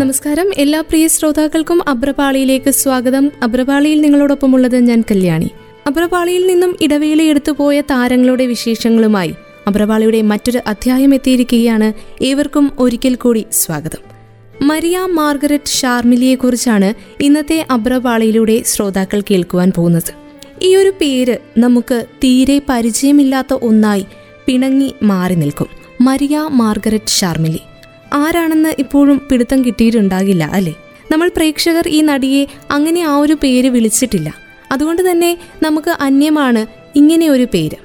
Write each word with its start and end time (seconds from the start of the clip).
നമസ്കാരം. 0.00 0.50
എല്ലാ 0.56 0.80
പ്രിയ 0.80 1.08
ശ്രോതാക്കൾക്കും 1.08 1.88
അബ്രപാളിയിലേക്ക് 1.88 2.70
സ്വാഗതം. 2.70 3.30
അബ്രപാളിയിൽ 3.42 4.00
നിങ്ങളോടൊപ്പമുള്ളത് 4.00 4.76
ഞാൻ 4.76 5.04
കല്യാണി. 5.10 5.50
അബ്രപാളിയിൽ 5.86 6.46
നിന്നും 6.46 6.76
ഇടവേളയെടുത്തു 6.80 7.52
പോയ 7.52 7.80
താരങ്ങളുടെ 7.80 8.46
വിശേഷങ്ങളുമായി 8.46 9.34
അബ്രപാളിയുടെ 9.66 10.22
മറ്റൊരു 10.22 10.60
അധ്യായം 10.66 11.14
എത്തിയിരിക്കുകയാണ്. 11.14 11.92
ഏവർക്കും 12.24 12.72
ഒരിക്കൽ 12.78 13.14
കൂടി 13.14 13.44
സ്വാഗതം. 13.52 14.02
മരിയ 14.66 14.98
മാർഗരറ്റ് 14.98 15.68
ഷാർമിലിയെക്കുറിച്ചാണ് 15.68 16.94
ഇന്നത്തെ 17.22 17.66
അബ്രപാളിയിലൂടെ 17.70 18.62
ശ്രോതാക്കൾ 18.66 19.20
കേൾക്കുവാൻ 19.20 19.72
പോകുന്നത്. 19.76 20.14
ഈ 20.62 20.76
ഒരു 20.76 20.92
പേര് 21.00 21.36
നമുക്ക് 21.58 22.04
തീരെ 22.24 22.60
പരിചയമില്ലാത്ത 22.68 23.54
ഒന്നായി 23.62 24.06
പിണങ്ങി 24.46 24.94
മാറി 25.02 25.34
നിൽക്കും. 25.34 25.66
Maria 26.00 26.48
Margaret 26.50 27.08
Sharmili. 27.08 27.60
ആരാണെന്ന് 28.12 28.74
ഇപ്പോഴും 28.78 29.22
പിടുത്തം 29.30 29.64
കിട്ടിയിട്ടുണ്ടാകില്ല 29.64 30.44
അല്ലേ? 30.44 30.74
നമ്മൾ 31.10 31.30
പ്രേക്ഷകർ 31.36 31.88
ഈ 31.88 32.00
നടിയെ 32.00 32.46
അങ്ങനെ 32.70 33.02
ആ 33.02 33.16
ഒരു 33.16 33.36
പേര് 33.42 33.68
വിളിച്ചിട്ടില്ല. 33.68 34.34
അതുകൊണ്ട് 34.72 35.10
തന്നെ 35.10 35.38
നമുക്ക് 35.62 35.90
അന്യമാണ് 36.00 36.66
ഇങ്ങനെ 36.96 37.28
ഒരു 37.28 37.46
പേര്. 37.54 37.76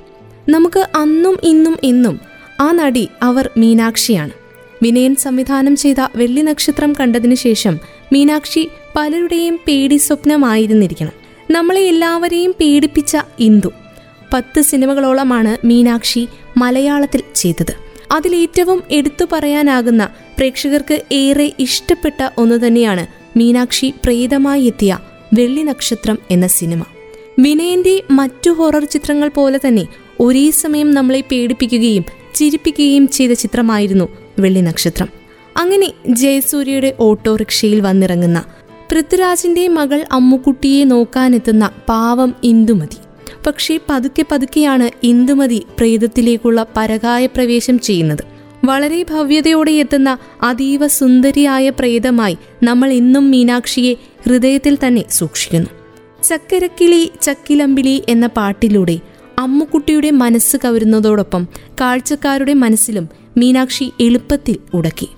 നമുക്ക് 0.49 0.87
അന്നും 0.95 1.37
ഇന്നും 1.43 1.77
എന്നും 1.83 2.19
ആ 2.61 2.71
നടി 2.71 3.07
അവർ 3.21 3.49
മീനാക്ഷിയാണ്. 3.57 4.29
വിനയൻ 4.83 5.15
സംവിധാനം 5.15 5.75
ചെയ്ത 5.75 5.95
വെള്ളി 6.15 6.41
നക്ഷത്രം 6.41 6.93
കണ്ടതിനു 6.93 7.35
ശേഷം 7.35 7.79
മീനാക്ഷി 8.13 8.69
പലരുടെയും 8.95 9.59
പേടി 9.67 9.95
സ്വപ്നമായിരുന്നിരിക്കണം. 9.95 11.11
നമ്മളെ 11.51 11.81
എല്ലാവരെയും 11.81 12.51
പേടിപ്പിച്ച 12.51 13.17
ഇന്ദു. 13.39 13.71
പത്ത് 14.33 14.61
സിനിമകളോളമാണ് 14.61 15.67
മീനാക്ഷി 15.67 16.27
മലയാളത്തിൽ 16.57 17.23
ചെയ്തത്. 17.35 17.84
അതിലേറ്റവും 18.15 18.83
എടുത്തു 18.91 19.25
പറയാനാകുന്ന 19.31 20.09
പ്രേക്ഷകർക്ക് 20.37 21.03
ഏറെ 21.11 21.53
ഇഷ്ടപ്പെട്ട 21.59 22.29
ഒന്നു 22.37 22.67
തന്നെയാണ് 22.67 23.07
മീനാക്ഷി 23.37 23.93
പ്രേതമായി 24.05 24.63
എത്തിയ 24.63 24.99
വെള്ളി 25.33 25.61
നക്ഷത്രം 25.61 26.17
എന്ന 26.31 26.47
സിനിമ. 26.47 26.83
വിനയന്റെ 27.39 28.03
മറ്റു 28.11 28.51
ഹൊറർ 28.51 28.85
ചിത്രങ്ങൾ 28.85 29.29
പോലെ 29.29 29.59
തന്നെ 29.67 29.87
ഒരേ 30.19 30.51
സമയം 30.51 30.91
നമ്മളെ 30.91 31.21
പേടിപ്പിക്കുകയും 31.21 32.05
ചിരിപ്പിക്കുകയും 32.35 33.07
ചെയ്ത 33.07 33.31
ചിത്രമായിരുന്നു 33.31 34.07
വെള്ളി 34.39 34.61
നക്ഷത്രം. 34.61 35.09
അങ്ങനെ 35.57 35.91
ജയസൂര്യയുടെ 36.07 36.95
ഓട്ടോറിക്ഷയിൽ 36.99 37.81
വന്നിറങ്ങുന്ന 37.81 38.43
പൃഥ്വിരാജിന്റെ 38.91 39.67
മകൾ 39.67 40.05
അമ്മുക്കുട്ടിയെ 40.11 40.83
നോക്കാനെത്തുന്ന 40.83 41.69
പാവം 41.89 42.35
ഇന്ദുമതി. 42.43 43.04
പക്ഷേ 43.47 43.79
പതുക്കെ 43.89 44.25
പതുക്കെയാണ് 44.31 44.89
ഇന്ദുമതി 45.03 45.65
പ്രേതത്തിലേക്കുള്ള 45.77 46.65
പരകായ 46.77 47.25
പ്രവേശം 47.25 47.79
ചെയ്യുന്നത്. 47.79 48.23
വളരെ 48.65 49.05
ഭവ്യതയോടെ 49.09 49.71
എത്തുന്ന 49.71 50.17
അതീവ 50.43 50.87
സുന്ദരിയായ 50.87 51.69
പ്രേതമായി 51.69 52.37
നമ്മൾ 52.63 52.93
ഇന്നും 52.93 53.31
മീനാക്ഷിയെ 53.31 53.93
ഹൃദയത്തിൽ 54.23 54.77
തന്നെ 54.87 55.03
സൂക്ഷിക്കുന്നു. 55.09 55.69
ചക്കരക്കിളി 56.23 57.11
ചക്കിലമ്പിളി 57.21 58.03
എന്ന 58.09 58.27
പാട്ടിലൂടെ 58.27 58.99
അമ്മുക്കുട്ടിയുടെ 59.39 60.11
മനസ്സ് 60.11 60.57
കവരുന്നതോടൊപ്പം 60.65 61.47
കാഴ്ചക്കാരുടെ 61.81 62.53
മനസ്സിലും 62.53 63.09
മീനാക്ഷി 63.37 63.91
എളുപ്പത്തിൽ 64.01 64.57
ഉടക്കി. 64.73 65.09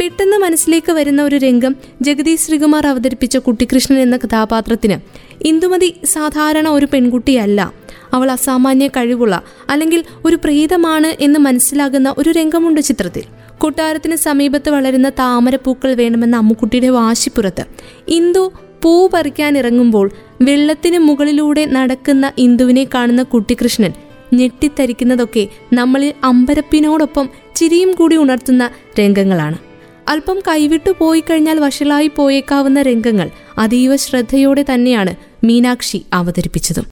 പെട്ടെന്ന് 0.00 0.36
മനസ്സിലേക്ക് 0.36 0.92
വരുന്ന 0.92 1.22
ഒരു 1.22 1.36
രംഗം 1.36 1.76
ജഗദീഷ് 2.02 2.40
ശ്രീകുമാർ 2.40 2.86
അവതരിപ്പിച്ച 2.86 3.36
കുട്ടിക്കൃഷ്ണൻ 3.36 3.98
എന്ന 3.98 4.16
കഥാപാത്രത്തിന് 4.16 5.23
ഇന്ദുമതി 5.44 5.94
സാധാരണ 6.04 6.68
ഒരു 6.68 6.86
പെൺകുട്ടിയല്ല. 6.92 7.72
അവൾ 8.12 8.30
അസാമാന്യ 8.30 8.88
കഴിവുള്ള 8.88 9.42
അല്ലെങ്കിൽ 9.70 10.04
ഒരു 10.24 10.36
പ്രീതമാണ് 10.44 11.06
എന്ന് 11.20 11.38
മനസ്സിലാകുന്ന 11.38 12.14
ഒരു 12.18 12.30
രംഗമുണ്ട് 12.30 12.80
ചിത്രത്തിൽ. 12.80 13.22
കൊട്ടാരത്തിന് 13.58 14.16
സമീപത്ത് 14.16 14.70
വളരുന്ന 14.70 15.08
താമരപ്പൂക്കൾ 15.08 15.94
വേണമെന്ന 15.94 16.36
അമ്മുക്കുട്ടിയുടെ 16.36 16.88
വാശിപ്പുറത്ത് 16.88 17.64
ഇന്ദു 18.08 18.52
പൂ 18.82 19.08
പറിക്കാൻ 19.08 19.58
ഇറങ്ങുമ്പോൾ 19.58 20.10
വെള്ളത്തിന് 20.42 20.98
മുകളിലൂടെ 20.98 21.64
നടക്കുന്ന 21.64 22.32
ഇന്ദുവിനെ 22.38 22.84
കാണുന്ന 22.94 23.22
കുട്ടികൃഷ്ണൻ 23.22 23.92
ഞെട്ടിത്തരിക്കുന്നതൊക്കെ 24.34 25.48
നമ്മളിൽ 25.72 26.12
അമ്പരപ്പിനോടൊപ്പം 26.24 27.28
ചിരിയും 27.56 27.92
കൂടി 27.92 28.16
ഉണർത്തുന്ന 28.16 28.70
രംഗങ്ങളാണ്. 29.00 29.58
അല്പം 30.08 30.38
കൈവിട്ടു 30.48 30.90
പോയി 30.98 31.20
കഴിഞ്ഞാൽ 31.20 31.58
വഷളായി 31.58 32.10
പോയേക്കാവുന്ന 32.16 32.82
രംഗങ്ങൾ 32.82 33.30
അതീവ 33.58 33.96
ശ്രദ്ധയോടെ 33.96 34.64
തന്നെയാണ് 34.74 35.14
മീനാക്ഷി 35.48 36.00
അവതരിപ്പിച്ചതും. 36.12 36.86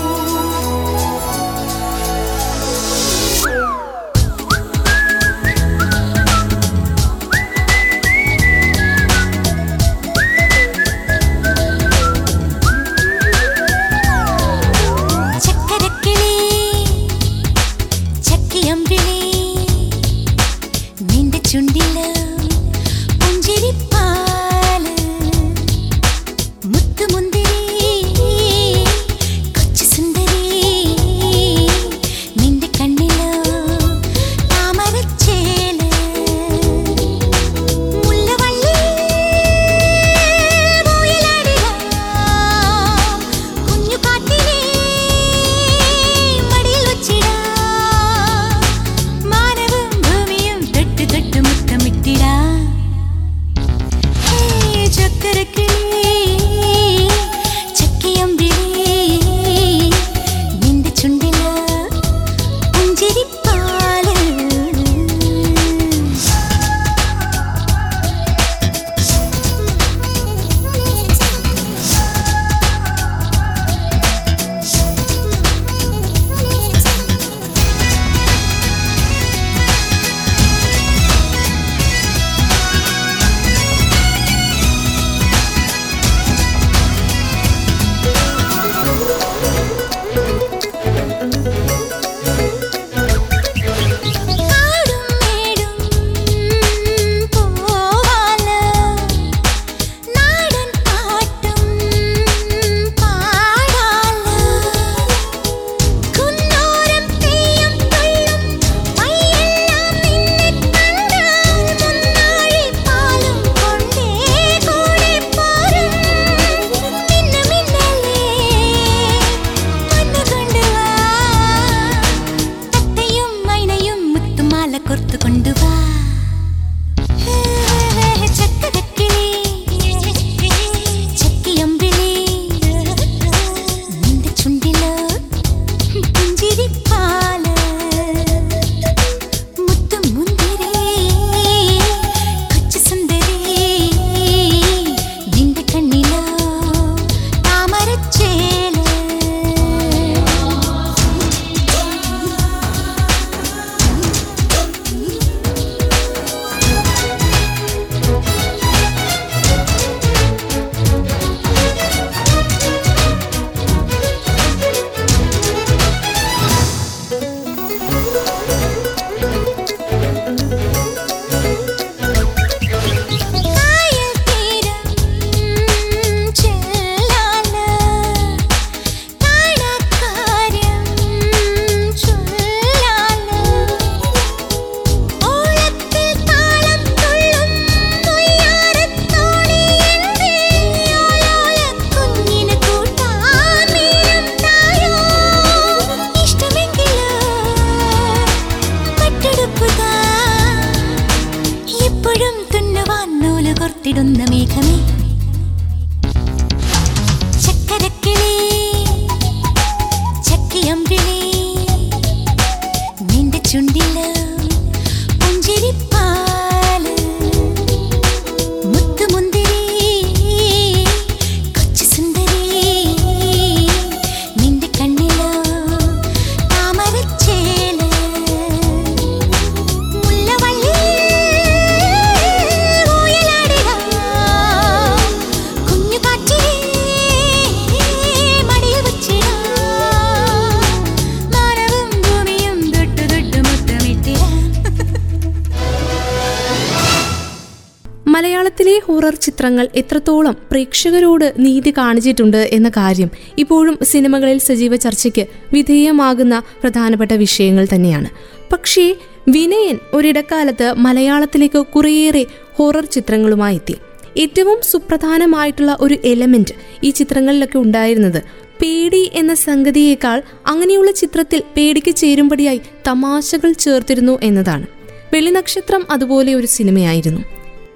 എത്രത്തോളം 249.75 250.37
പ്രേക്ഷകരോട് 250.51 251.33
നീതി 251.39 251.73
കാണിച്ചിട്ടുണ്ട് 251.77 252.37
എന്ന 252.37 252.69
കാര്യം 252.69 253.09
ഇപ്പോഴും 253.37 253.77
സിനിമകളിൽ 253.83 254.37
സജീവ 254.37 254.75
ചർച്ചയ്ക്ക് 254.75 255.27
വിധേയമാകുന്ന 255.53 256.43
പ്രധാനപ്പെട്ട 256.63 257.11
വിഷയങ്ങൾ 257.13 257.67
തന്നെയാണ്. 257.73 258.09
പക്ഷേ 258.53 258.95
വിനയൻ 259.27 259.77
ഒരിടക്കാലത്ത് 259.93 260.73
മലയാളത്തിലേക്ക് 260.73 261.65
കുറേയേറെ 261.65 262.25
ഹൊറർ 262.59 262.85
ചിത്രങ്ങളുമായി 262.85 263.55
എത്തി 263.55 263.75
ഏറ്റവും 264.17 264.59
സുപ്രധാനമായിട്ടുള്ള 264.61 265.77
ഒരു 265.79 265.97
എലമെന്റ് 266.05 266.53
ഈ 266.83 266.91
ചിത്രങ്ങളിലൊക്കെ 266.91 267.57
ഉണ്ടായിരുന്നത് 267.57 268.23
പേടി 268.61 269.11
എന്ന 269.13 269.33
സംഗതിയേക്കാൾ 269.33 270.21
അങ്ങനെയുള്ള 270.47 270.91
ചിത്രത്തിൽ 270.91 271.43
പേടിക്ക് 271.57 271.95
ചേരുമ്പടിയായി 271.95 272.61
തമാശകൾ 272.87 273.53
ചേർത്തിരുന്നു 273.53 274.19
എന്നതാണ്. 274.23 274.65
വെള്ളിനക്ഷത്രം 275.13 275.85
അതുപോലെ 275.91 276.35
ഒരു 276.35 276.47
സിനിമയായിരുന്നു. 276.47 277.21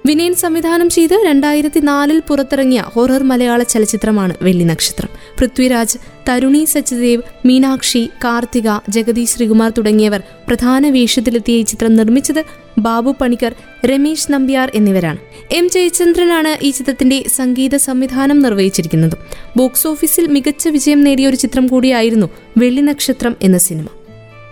വിനയൻ 0.06 0.34
സംവിധാനം 0.34 0.88
ചെയ്ത് 0.90 1.14
രണ്ടായിരത്തി 1.26 1.80
നാലിൽ 1.80 2.22
പുറത്തിറങ്ങിയ 2.28 2.84
ഹൊറർ 2.94 3.22
മലയാള 3.22 3.62
ചലച്ചിത്രമാണ് 3.62 4.34
വെള്ളി 4.42 4.64
നക്ഷത്രം. 4.64 5.10
പൃഥ്വിരാജ് 5.38 5.98
തരുണി 6.28 6.64
സച്ചദേവ് 6.64 7.22
മീനാക്ഷി 7.46 8.10
കാർത്തിക 8.24 8.70
ജഗതി 8.88 9.24
ശ്രീകുമാർ 9.24 9.70
തുടങ്ങിയവർ 9.70 10.22
പ്രധാന 10.48 10.88
വേഷത്തിലെത്തിയ 10.88 11.54
ഈ 11.54 11.62
ചിത്രം 11.62 11.94
നിർമ്മിച്ചത് 11.94 12.42
ബാബു 12.78 13.14
പണിക്കർ 13.20 13.54
രമേശ് 13.86 14.32
നമ്പ്യാർ 14.32 14.70
എന്നിവരാണ്. 14.74 15.18
എം 15.52 15.68
ജയചന്ദ്രനാണ് 15.68 16.64
ഈ 16.64 16.70
ചിത്രത്തിന്റെ 16.70 17.24
സംഗീത 17.36 17.76
സംവിധാനം 17.76 18.38
നിർവഹിച്ചിരിക്കുന്നത്. 18.38 19.16
ബോക്സ് 19.56 19.86
ഓഫീസിൽ 19.86 20.26
മികച്ച 20.26 20.68
വിജയം 20.68 21.00
നേടിയ 21.00 21.26
ഒരു 21.26 21.36
ചിത്രം 21.36 21.66
കൂടിയായിരുന്നു 21.66 22.26
വെള്ളി 22.58 22.80
നക്ഷത്രം 22.80 23.36
എന്ന 23.42 23.58
സിനിമ. 23.58 23.86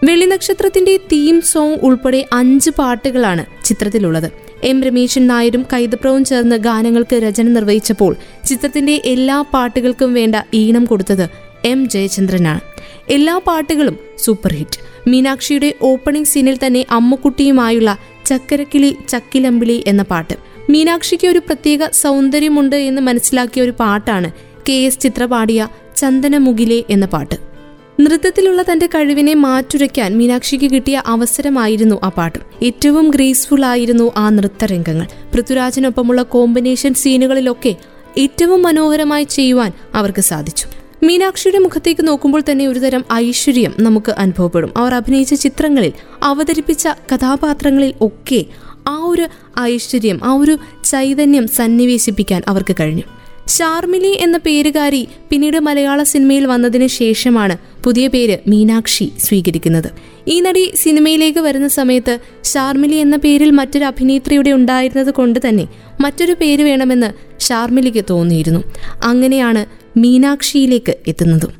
വെള്ളി 0.05 0.27
നക്ഷത്രത്തിന്റെ 0.27 0.97
തീം 0.97 1.41
സോങ് 1.41 1.79
ഉൾപ്പെടെ 1.83 2.27
അഞ്ച് 2.33 2.71
പാട്ടുകളാണ് 2.71 3.65
ചിത്രത്തിലുള്ളത്. 3.65 4.33
എം 4.65 4.83
രമേശൻ 4.83 5.27
നായരും 5.27 5.67
കൈതപ്രവും 5.73 6.25
ചേർന്ന് 6.25 6.57
ഗാനങ്ങൾക്ക് 6.57 7.17
രചന 7.17 7.49
നിർവഹിച്ചപ്പോൾ 7.49 8.17
ചിത്രത്തിന്റെ 8.47 9.03
എല്ലാ 9.05 9.45
പാട്ടുകൾക്കും 9.55 10.15
വേണ്ട 10.15 10.37
ഈണം 10.55 10.85
കൊടുത്തത് 10.85 11.29
എം 11.65 11.89
ജയചന്ദ്രനാണ്. 11.89 12.61
എല്ലാ 13.09 13.41
പാട്ടുകളും 13.47 13.99
സൂപ്പർ 14.19 14.53
ഹിറ്റ് 14.53 14.81
മീനാക്ഷിയുടെ 15.09 15.75
ഓപ്പണിംഗ് 15.83 16.27
സീനിൽ 16.27 16.59
തന്നെ 16.67 16.87
അമ്മുക്കുട്ടിയുമായുള്ള 16.91 17.99
ചക്കരക്കിളി 18.27 18.97
ചക്കിലമ്പിളി 19.09 19.85
എന്ന 19.87 20.03
പാട്ട്. 20.03 20.35
മീനാക്ഷിക്ക് 20.71 21.29
ഒരു 21.29 21.39
പ്രത്യേക 21.39 21.89
സൗന്ദര്യമുണ്ട് 21.89 22.77
എന്ന് 22.77 23.03
മനസ്സിലാക്കിയ 23.03 23.63
ഒരു 23.63 23.71
പാട്ടാണ് 23.71 24.31
കെ 24.69 24.73
എസ് 24.73 25.01
ചിത്ര 25.01 25.25
പാടിയ 25.25 25.69
ചന്ദനമുകിലെ 25.97 26.85
എന്ന 26.91 27.07
പാട്ട്. 27.07 27.50
നൃത്തത്തിലുള്ള 28.01 28.63
തന്റെ 28.63 28.87
കഴിവിനെ 28.87 29.35
മാറ്റുരയ്ക്കാൻ 29.35 30.19
മീനാക്ഷിക്ക് 30.19 30.71
കിട്ടിയ 30.71 31.03
അവസരമായിരുന്നു 31.07 32.01
ആ 32.03 32.09
പാട്ട്. 32.09 32.39
ഏറ്റവും 32.63 33.11
ഗ്രേസ്ഫുൾ 33.11 33.65
ആയിരുന്നു 33.65 34.13
ആ 34.17 34.29
നൃത്തരംഗങ്ങൾ. 34.29 35.07
പൃഥ്വിരാജിനൊപ്പമുള്ള 35.35 36.23
കോമ്പിനേഷൻ 36.23 36.95
സീനുകളിലൊക്കെ 36.95 37.77
ഏറ്റവും 38.19 38.63
മനോഹരമായി 38.63 39.25
ചെയ്യുവാൻ 39.25 39.73
അവർക്ക് 39.95 40.21
സാധിച്ചു. 40.21 40.67
മീനാക്ഷിയുടെ 41.03 41.59
മുഖത്തേക്ക് 41.59 42.09
നോക്കുമ്പോൾ 42.09 42.43
തന്നെ 42.51 42.67
ഒരുതരം 42.67 43.05
ഐശ്വര്യം 43.13 43.75
നമുക്ക് 43.81 44.13
അനുഭവപ്പെടും. 44.13 44.73
അവർ 44.77 44.95
അഭിനയിച്ച 44.95 45.35
ചിത്രങ്ങളിൽ 45.35 45.93
അവതരിപ്പിച്ച 46.23 46.89
കഥാപാത്രങ്ങളിൽ 47.15 47.95
ഒക്കെ 48.01 48.45
ആ 48.89 48.97
ഒരു 49.05 49.29
ഐശ്വര്യം 49.61 50.21
ആ 50.25 50.33
ഒരു 50.33 50.59
ചൈതന്യം 50.85 51.49
സന്നിവേശിപ്പിക്കാൻ 51.49 52.43
അവർക്ക് 52.49 52.77
കഴിഞ്ഞു. 52.81 53.03
ഷാർമിലി 53.57 54.19
എന്ന 54.21 54.37
പേരുകാരി 54.39 55.09
പിന്നീട് 55.31 55.59
മലയാള 55.61 56.03
സിനിമയിൽ 56.03 56.47
വന്നതിന് 56.47 56.87
ശേഷമാണ് 56.87 57.57
പുതിയ 57.85 58.09
പേര് 58.09 58.39
മീനാക്ഷി 58.49 59.13
സ്വീകരിക്കുന്നത്. 59.19 59.91
ഈ 60.29 60.41
നടി 60.41 60.73
സിനിമയിലേക്ക് 60.75 61.39
വരുന്ന 61.39 61.69
സമയത്ത് 61.69 62.19
ഷാർമിലി 62.45 62.95
എന്ന 62.95 63.17
പേരിൽ 63.17 63.51
മറ്റൊരു 63.51 63.85
അഭിനേത്രിയുടെ 63.85 64.51
ഉണ്ടായിരുന്നത് 64.51 65.15
കൊണ്ട് 65.15 65.41
തന്നെ 65.49 65.69
മറ്റൊരു 66.01 66.33
പേര് 66.33 66.63
വേണമെന്ന് 66.63 67.11
ഷാർമിലിക്ക് 67.43 68.05
തോന്നിയിരുന്നു. 68.11 68.61
അങ്ങനെയാണ് 69.03 69.67
മീനാക്ഷിയിലേക്ക് 69.99 70.97
എത്തുന്നതും. 71.09 71.60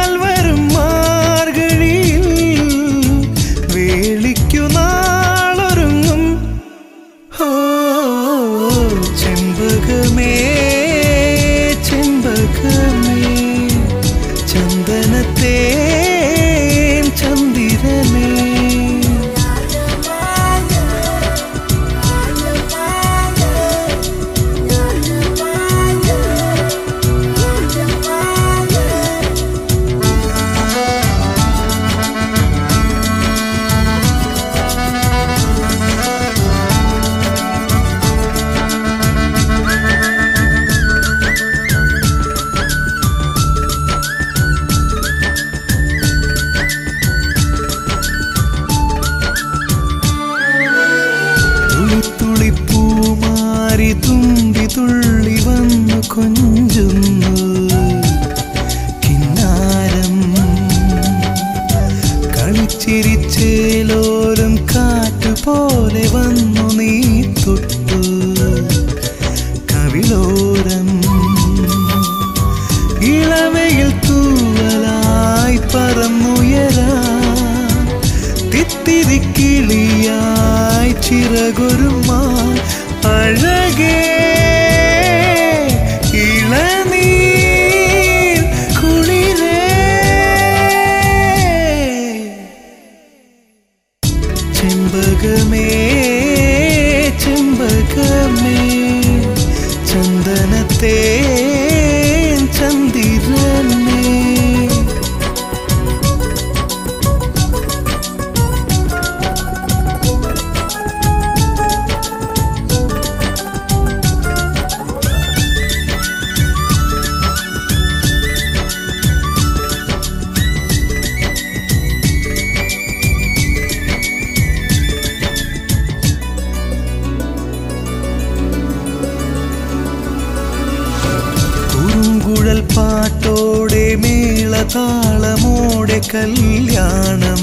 മേളതാളമോടെ 134.73 135.97
കല്യാണം 136.13 137.41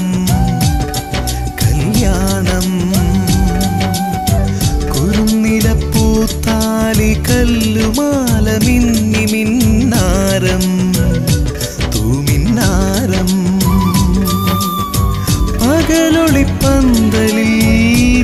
കല്യാണം. 1.61 2.67
കുറുനിലപ്പൂത്താലി 4.93 7.11
കല്ലുമാല 7.27 8.45
മിന്നി 8.65 9.23
മിന്നാരം 9.33 10.65
തൂമിന്നാരം. 11.93 13.29
പകലൊളിപ്പന്തലിൽ 15.61 17.53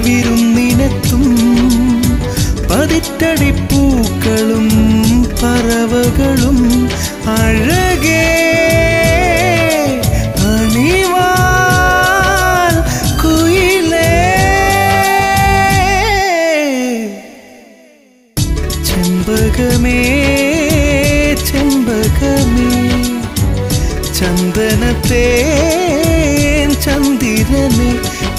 വിരുന്നിനെത്തും 0.06 1.26
പതിറ്റടിപ്പൂക്കളും 2.70 4.68
പറവകളും 5.42 6.60
അഴകേ 7.38 7.85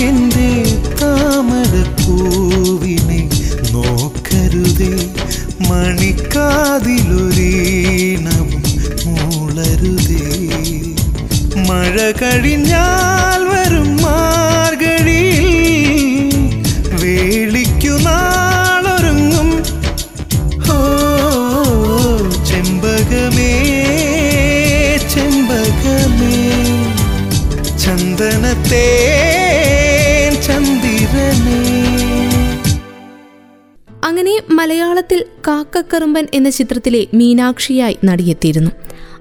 എന്റെ 0.00 0.80
താമരപ്പൂവിനെ 1.00 3.30
നോക്കരുതേ. 3.70 5.14
മണിക്കാതിലൊരീണവും 5.68 8.62
മൂളരുതേ. 9.06 10.26
മഴ 11.68 12.12
കഴിഞ്ഞാൽ 12.22 13.45
കാക്കക്കറുമ്പൻ 35.46 36.26
എന്ന 36.34 36.50
ചിത്രത്തിലെ 36.50 37.06
മീനാക്ഷിയായി 37.14 37.96
നടിയെത്തിയിരുന്നു. 38.04 38.70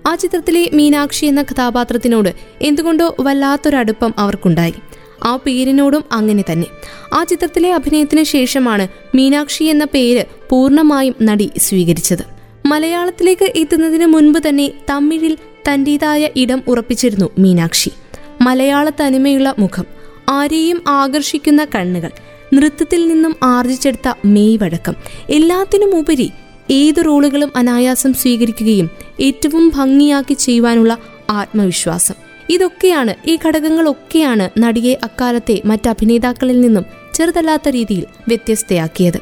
ആ 0.08 0.15
ചിത്രത്തിലെ 0.15 0.70
മീനാക്ഷി 0.74 1.25
എന്ന 1.25 1.41
കഥാപാത്രത്തിനോട് 1.41 2.29
എന്തുകൊണ്ടോ 2.62 3.15
വല്ലാത്തൊരടുപ്പം 3.20 4.13
അവർക്കുണ്ടായി. 4.17 4.74
ആ 5.24 5.36
പേരിനോടും 5.36 6.03
അങ്ങനെ 6.12 6.44
തന്നെ. 6.51 6.67
ആ 7.13 7.24
ചിത്രത്തിലെ 7.24 7.74
അഭിനയത്തിന് 7.74 8.24
ശേഷമാണ് 8.24 8.88
മീനാക്ഷി 9.15 9.63
എന്ന 9.63 9.86
പേര് 9.86 10.25
പൂർണമായും 10.50 11.15
നടി 11.22 11.51
സ്വീകരിച്ചത്. 11.58 12.24
മലയാളത്തിലേക്ക് 12.65 13.51
എത്തുന്നതിന് 13.55 14.05
മുൻപ് 14.05 14.39
തന്നെ 14.50 14.72
തമിഴിൽ 14.89 15.38
തന്റെതായ 15.70 16.29
ഇടം 16.36 16.63
ഉറപ്പിച്ചിരുന്നു 16.67 17.29
മീനാക്ഷി. 17.39 17.91
മലയാള 18.41 18.89
തനിമയുള്ള 18.89 19.55
മുഖം. 19.60 19.86
ആരെയും 20.29 20.82
ആകർഷിക്കുന്ന 20.88 21.67
കണ്ണുകൾ. 21.75 22.12
നൃത്തത്തിൽ 22.54 23.08
നിന്നും 23.08 23.36
ആർജിച്ചെടുത്ത 23.44 24.14
മെയ് 24.25 24.58
വഴക്കം. 24.58 24.96
എല്ലാത്തിനും 25.30 25.96
ഉപരി 25.96 26.32
ഏത് 26.72 27.06
റോളുകളും 27.06 27.52
അനായാസം 27.56 28.14
സ്വീകരിക്കുകയും 28.14 28.90
ഏറ്റവും 29.20 29.72
ഭംഗിയാക്കി 29.75 30.34
ചെയ്യുവാനുള്ള 30.34 30.98
ആത്മവിശ്വാസം. 31.30 32.16
ഇതൊക്കെയാണ് 32.50 33.14
ഈ 33.28 33.38
ഘടകങ്ങളൊക്കെയാണ് 33.46 34.50
നടിയെ 34.58 34.98
അക്കാലത്തെ 35.04 35.62
മറ്റ് 35.66 35.90
അഭിനേതാക്കളിൽ 35.90 36.62
നിന്നും 36.62 36.86
ചെറുതല്ലാത്ത 37.14 37.70
രീതിയിൽ 37.70 38.06
വ്യത്യസ്തയാക്കിയത്. 38.28 39.20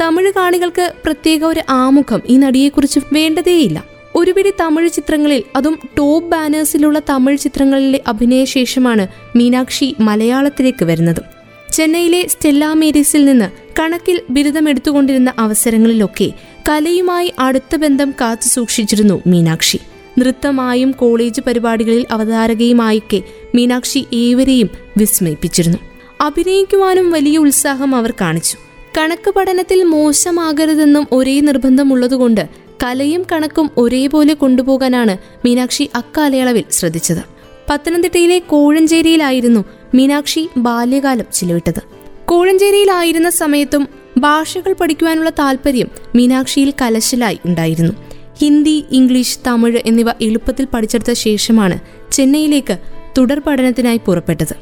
തമിഴ് 0.00 0.32
കാണികൾക്ക് 0.36 0.92
പ്രത്യേക 1.04 1.44
ഒരു 1.44 1.60
ആമുഖം 1.68 2.22
ഈ 2.26 2.36
നടിയെക്കുറിച്ച് 2.36 3.00
വേണ്ടതേയില്ല. 3.12 3.84
ഒരുപിടി 4.14 4.52
തമിഴ് 4.60 4.88
ചിത്രങ്ങളിൽ 4.88 5.42
അതും 5.56 5.78
ടോപ്പ് 5.98 6.30
ബാനേഴ്സിലുള്ള 6.30 7.02
തമിഴ് 7.10 7.38
ചിത്രങ്ങളിലെ 7.38 8.00
അഭിനയശേഷമാണ് 8.06 9.06
മീനാക്ഷി 9.36 9.96
മലയാളത്തിലേക്ക് 10.00 10.84
വരുന്നത്. 10.84 11.39
ചെന്നൈയിലെ 11.72 12.26
സ്റ്റെല്ല 12.26 12.72
മേരീസിൽ 12.72 13.24
നിന്ന് 13.24 13.50
കണക്കിൽ 13.78 14.20
ബിരുദമെടുത്തുകൊണ്ടിരുന്ന 14.30 15.32
അവസരങ്ങളിലൊക്കെ 15.38 16.32
കലയുമായി 16.68 17.32
അടുത്ത 17.38 17.76
ബന്ധം 17.76 18.14
കാത്തു 18.20 18.48
സൂക്ഷിച്ചിരുന്നു 18.48 19.22
മീനാക്ഷി. 19.26 19.78
നൃത്തമായും 20.18 20.90
കോളേജ് 20.90 21.40
പരിപാടികളിൽ 21.40 22.06
അവതാരകയുമായൊക്കെ 22.10 23.22
മീനാക്ഷി 23.54 24.06
ഏവരെയും 24.12 24.70
വിസ്മയിപ്പിച്ചിരുന്നു. 24.96 25.78
അഭിനയിക്കുവാനും 26.20 27.10
വലിയ 27.10 27.38
ഉത്സാഹം 27.38 27.94
അവർ 27.94 28.14
കാണിച്ചു. 28.20 28.56
കണക്ക് 28.98 29.30
പഠനത്തിൽ 29.30 29.84
മോശമാകരുതെന്നും 29.84 31.06
ഒരേ 31.12 31.40
നിർബന്ധമുള്ളതുകൊണ്ട് 31.40 32.48
കലയും 32.84 33.26
കണക്കും 33.32 33.70
ഒരേപോലെ 33.76 34.34
കൊണ്ടുപോകാനാണ് 34.34 35.18
മീനാക്ഷി 35.44 35.90
അക്കാലയളവിൽ 35.94 36.64
ശ്രദ്ധിച്ചത്. 36.70 37.40
പത്തനംതിട്ടയിലെ 37.70 38.38
കോഴഞ്ചേരിയിലായിരുന്നു 38.38 39.64
മീനാക്ഷി 39.94 40.48
ബാല്യകാലം 40.56 41.24
ചിലവിട്ടത്. 41.32 41.82
കോഴഞ്ചേരിയിലായിരുന്ന 42.26 43.30
സമയത്തും 43.30 43.88
ഭാഷകൾ 44.18 44.72
പഠിക്കുവാനുള്ള 44.72 45.30
താല്പര്യം 45.30 45.88
മീനാക്ഷിയിൽ 46.14 46.72
കലശലായി 46.82 47.38
ഉണ്ടായിരുന്നു. 47.46 47.92
ഹിന്ദി 48.40 48.84
ഇംഗ്ലീഷ് 48.90 49.38
തമിഴ് 49.46 49.78
എന്നിവ 49.86 50.10
എളുപ്പത്തിൽ 50.10 50.66
പഠിച്ചെടുത്ത 50.74 51.12
ശേഷമാണ് 51.12 51.78
ചെന്നൈയിലേക്ക് 52.12 52.78
തുടർ 53.18 53.38
പഠനത്തിനായി 53.38 54.00
പുറപ്പെട്ടത്. 54.06 54.54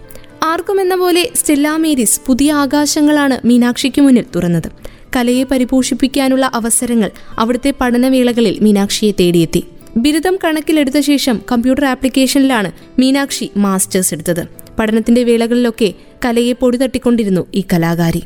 ആർക്കും 0.44 0.80
എന്ന 0.80 0.96
പോലെ 0.96 1.30
സ്റ്റെല്ലാ 1.34 1.76
മേരീസ് 1.76 2.20
പുതിയ 2.26 2.52
ആകാശങ്ങളാണ് 2.52 3.40
മീനാക്ഷിക്ക് 3.44 4.00
മുന്നിൽ 4.00 4.24
തുറന്നത്. 4.34 4.70
കലയെ 5.16 5.44
പരിപോഷിപ്പിക്കാനുള്ള 5.44 6.50
അവസരങ്ങൾ 6.54 7.10
അവിടുത്തെ 7.38 7.74
പഠനവേളകളിൽ 7.80 8.58
മീനാക്ഷിയെ 8.60 9.12
തേടിയെത്തി. 9.20 9.64
ബിരുദം 9.96 10.38
കണക്കിലെടുത്ത 10.44 11.00
ശേഷം 11.00 11.40
കമ്പ്യൂട്ടർ 11.52 11.84
ആപ്ലിക്കേഷനിലാണ് 11.84 12.72
മീനാക്ഷി 12.98 13.50
മാസ്റ്റേഴ്സ് 13.56 14.14
എടുത്തത്. 14.14 14.67
പഠനത്തിന്റെ 14.78 15.24
വേളകളിലൊക്കെ 15.24 15.88
കലയെ 16.24 16.52
പൊടിതട്ടിക്കൊണ്ടിരുന്നു 16.52 17.46
ഈ 17.54 17.64
കലാകാരി. 17.72 18.22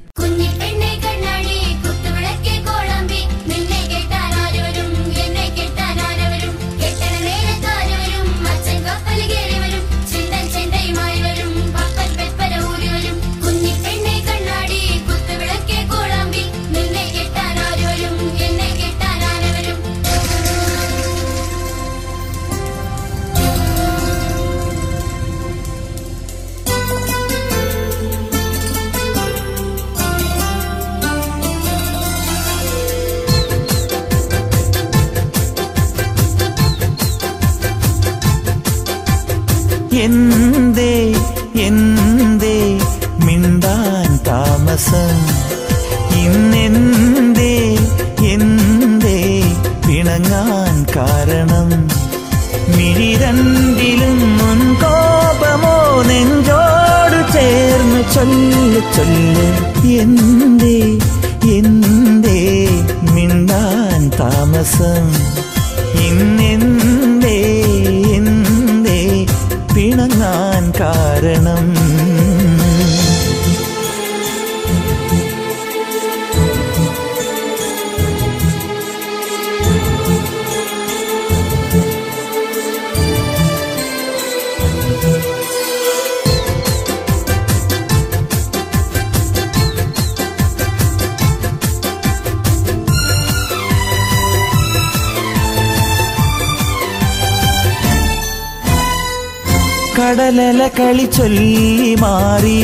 കടലല 100.12 100.62
കളി 100.78 101.04
ചൊല്ലി 101.04 101.92
മാറി 102.00 102.58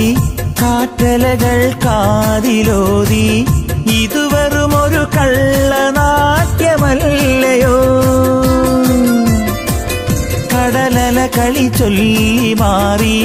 കാറ്റലകൾ 0.62 1.60
കാതിലോതി. 1.84 3.28
ഇതുവരും 3.90 4.72
ഒരു 4.82 5.02
കള്ളനാട്യമല്ലയോ? 5.16 7.76
കടലല 10.52 11.18
കളി 11.38 11.66
ചൊല്ലി 11.78 12.52
മാറി 12.60 13.16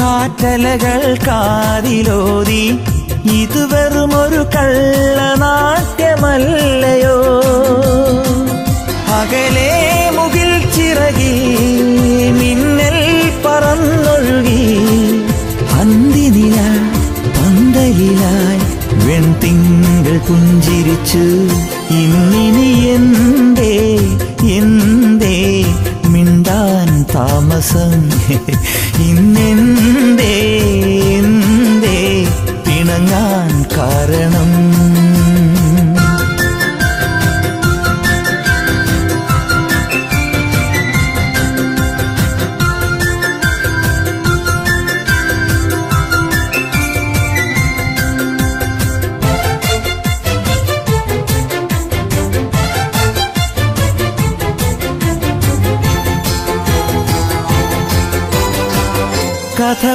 കാറ്റലകൾ 0.00 1.00
കാതിലോതി. 1.26 2.64
ഇതുവരും 3.40 4.12
ഒരു 4.22 4.42
കള്ളനാട്യമല്ലയോ? 4.56 7.16
അകലെ 9.20 9.72
മുകിൽ 10.16 10.52
ചിറകിൽ 10.74 11.38
മിന്നൽ 12.32 12.63
പറന്നൊഴുകി 13.44 14.62
അന്തിനില 15.80 16.58
പന്തലിലായി 17.36 18.62
വെൺതിങ്കൾ 19.06 20.18
പുഞ്ചിരിച്ചു. 20.28 21.24
ഇന്നിനി 22.00 22.68
എന്തേ 22.94 23.74
എന്തേ 24.58 25.36
മിണ്ടാൻ 26.08 26.90
താമസം? 27.14 28.02
ഇന്നെന്തേ 29.08 29.73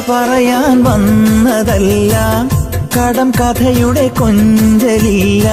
പറയാൻ 0.10 0.84
വന്നതല്ല. 0.84 2.22
കടം 2.98 3.32
കഥയുടെ 3.32 4.08
കൊഞ്ചലില്ല. 4.08 5.50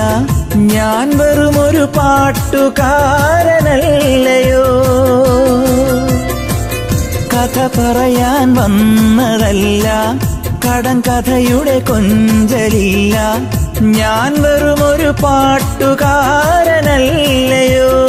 ഞാൻ 0.55 1.19
വെറും 1.19 1.61
ഒരു 1.61 1.79
പാട്ടുകാരനല്ലയോ? 1.79 4.67
കഥ 7.35 7.67
പറയാൻ 7.67 8.55
വന്നതല്ല. 8.55 10.15
കടം 10.69 11.01
കഥയുടെ 11.01 11.79
കൊഞ്ചലില്ല. 11.79 13.35
ഞാൻ 13.81 14.43
വെറും 14.43 14.89
ഒരു 14.89 15.15
പാട്ടുകാരനല്ലയോ? 15.23 18.06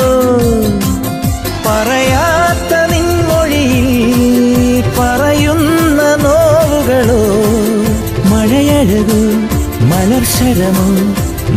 മലർശരമോ 10.17 10.85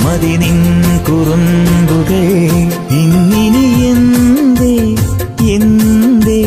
മതി 0.05 0.33
നിൻ 0.37 0.59
കുറുമ്പുകൾ. 0.99 2.25
ഇന്നിനി 2.91 3.65
എന്തേ 3.85 4.75
എന്തേ 5.53 6.43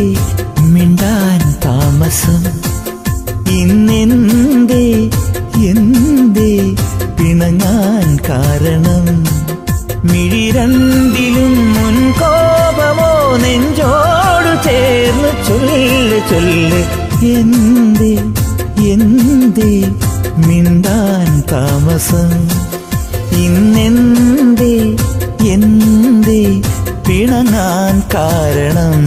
മിണ്ടാൻ 0.73 1.41
താമസം. 1.65 2.43
ഇന്നെന്തേ 3.52 4.86
എന്തേ 5.69 6.52
പിണങ്ങാൻ 7.19 8.17
കാരണം. 8.30 9.06
മിഴിരണ്ടിലും 10.04 11.54
മുൻകോപമോ 11.73 13.12
നെഞ്ചോടു 13.38 14.54
ചേർന്ന് 14.63 15.32
ചൊല്ല് 15.47 16.19
ചൊല്ല് 16.30 16.82
എന്തേ 17.26 17.72
താമസം 22.04 22.32
ഇന്നെന്തേ 23.44 24.76
എന്തേ 25.52 26.44
പിണങ്ങാൻ 27.08 27.96
കാരണം? 28.16 29.00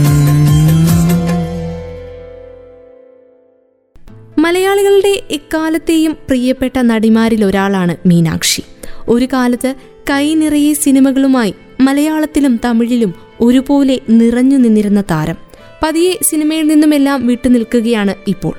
മലയാളികളുടെ 4.38 5.22
ഇക്കാലത്തെയും 5.30 6.16
പ്രിയപ്പെട്ട 6.28 6.78
നടിമാരിൽ 6.78 7.44
ഒരാളാണ് 7.44 7.96
മീനാക്ഷി. 8.06 8.62
ഒരു 9.08 9.28
കാലത്ത് 9.32 9.74
കൈ 10.10 10.34
നിറയെ 10.34 10.72
സിനിമകളുമായി 10.72 11.54
മലയാളത്തിലും 11.80 12.60
തമിഴിലും 12.64 13.14
ഒരുപോലെ 13.40 14.00
നിറഞ്ഞു 14.10 14.56
നിന്നിരുന്ന 14.56 15.00
താരം. 15.10 15.36
പതിയെ 15.82 16.12
സിനിമയിൽ 16.22 16.66
നിന്നുമെല്ലാം 16.66 17.26
വിട്ടുനിൽക്കുകയാണ് 17.26 18.14
ഇപ്പോൾ. 18.26 18.54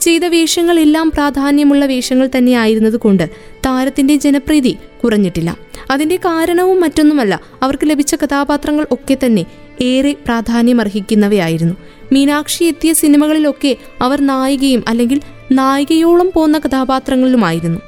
ചെയ്ത 0.00 0.24
വേഷങ്ങളെല്ലാം 0.24 1.10
പ്രാധാന്യമുള്ള 1.10 1.86
വേഷങ്ങൾ 1.86 2.30
തന്നെയായിരുന്നതുകൊണ്ട് 2.38 3.30
താരത്തിന്റെ 3.66 4.16
ജനപ്രീതി 4.16 4.76
കുറഞ്ഞിട്ടില്ല. 5.04 5.56
അതിന്റെ 5.90 6.16
കാരണവും 6.16 6.80
മറ്റൊന്നുമല്ല 6.80 7.40
അവർക്ക് 7.62 7.90
ലഭിച്ച 7.90 8.14
കഥാപാത്രങ്ങൾ 8.14 8.86
ഒക്കെ 8.90 9.16
തന്നെ 9.26 9.46
ഏറെ 9.80 10.12
പ്രാധാന്യമർഹിക്കുന്നവയായിരുന്നു. 10.12 11.74
മീനാക്ഷി 12.12 12.64
എത്തിയ 12.64 12.92
സിനിമകളിലൊക്കെ 12.92 13.76
അവർ 14.00 14.20
നായികയും 14.20 14.84
അല്ലെങ്കിൽ 14.88 15.20
നായികയോളം 15.52 16.30
പോന്ന 16.34 16.58
കഥാപാത്രങ്ങളിലുമായിരുന്നു. 16.58 17.80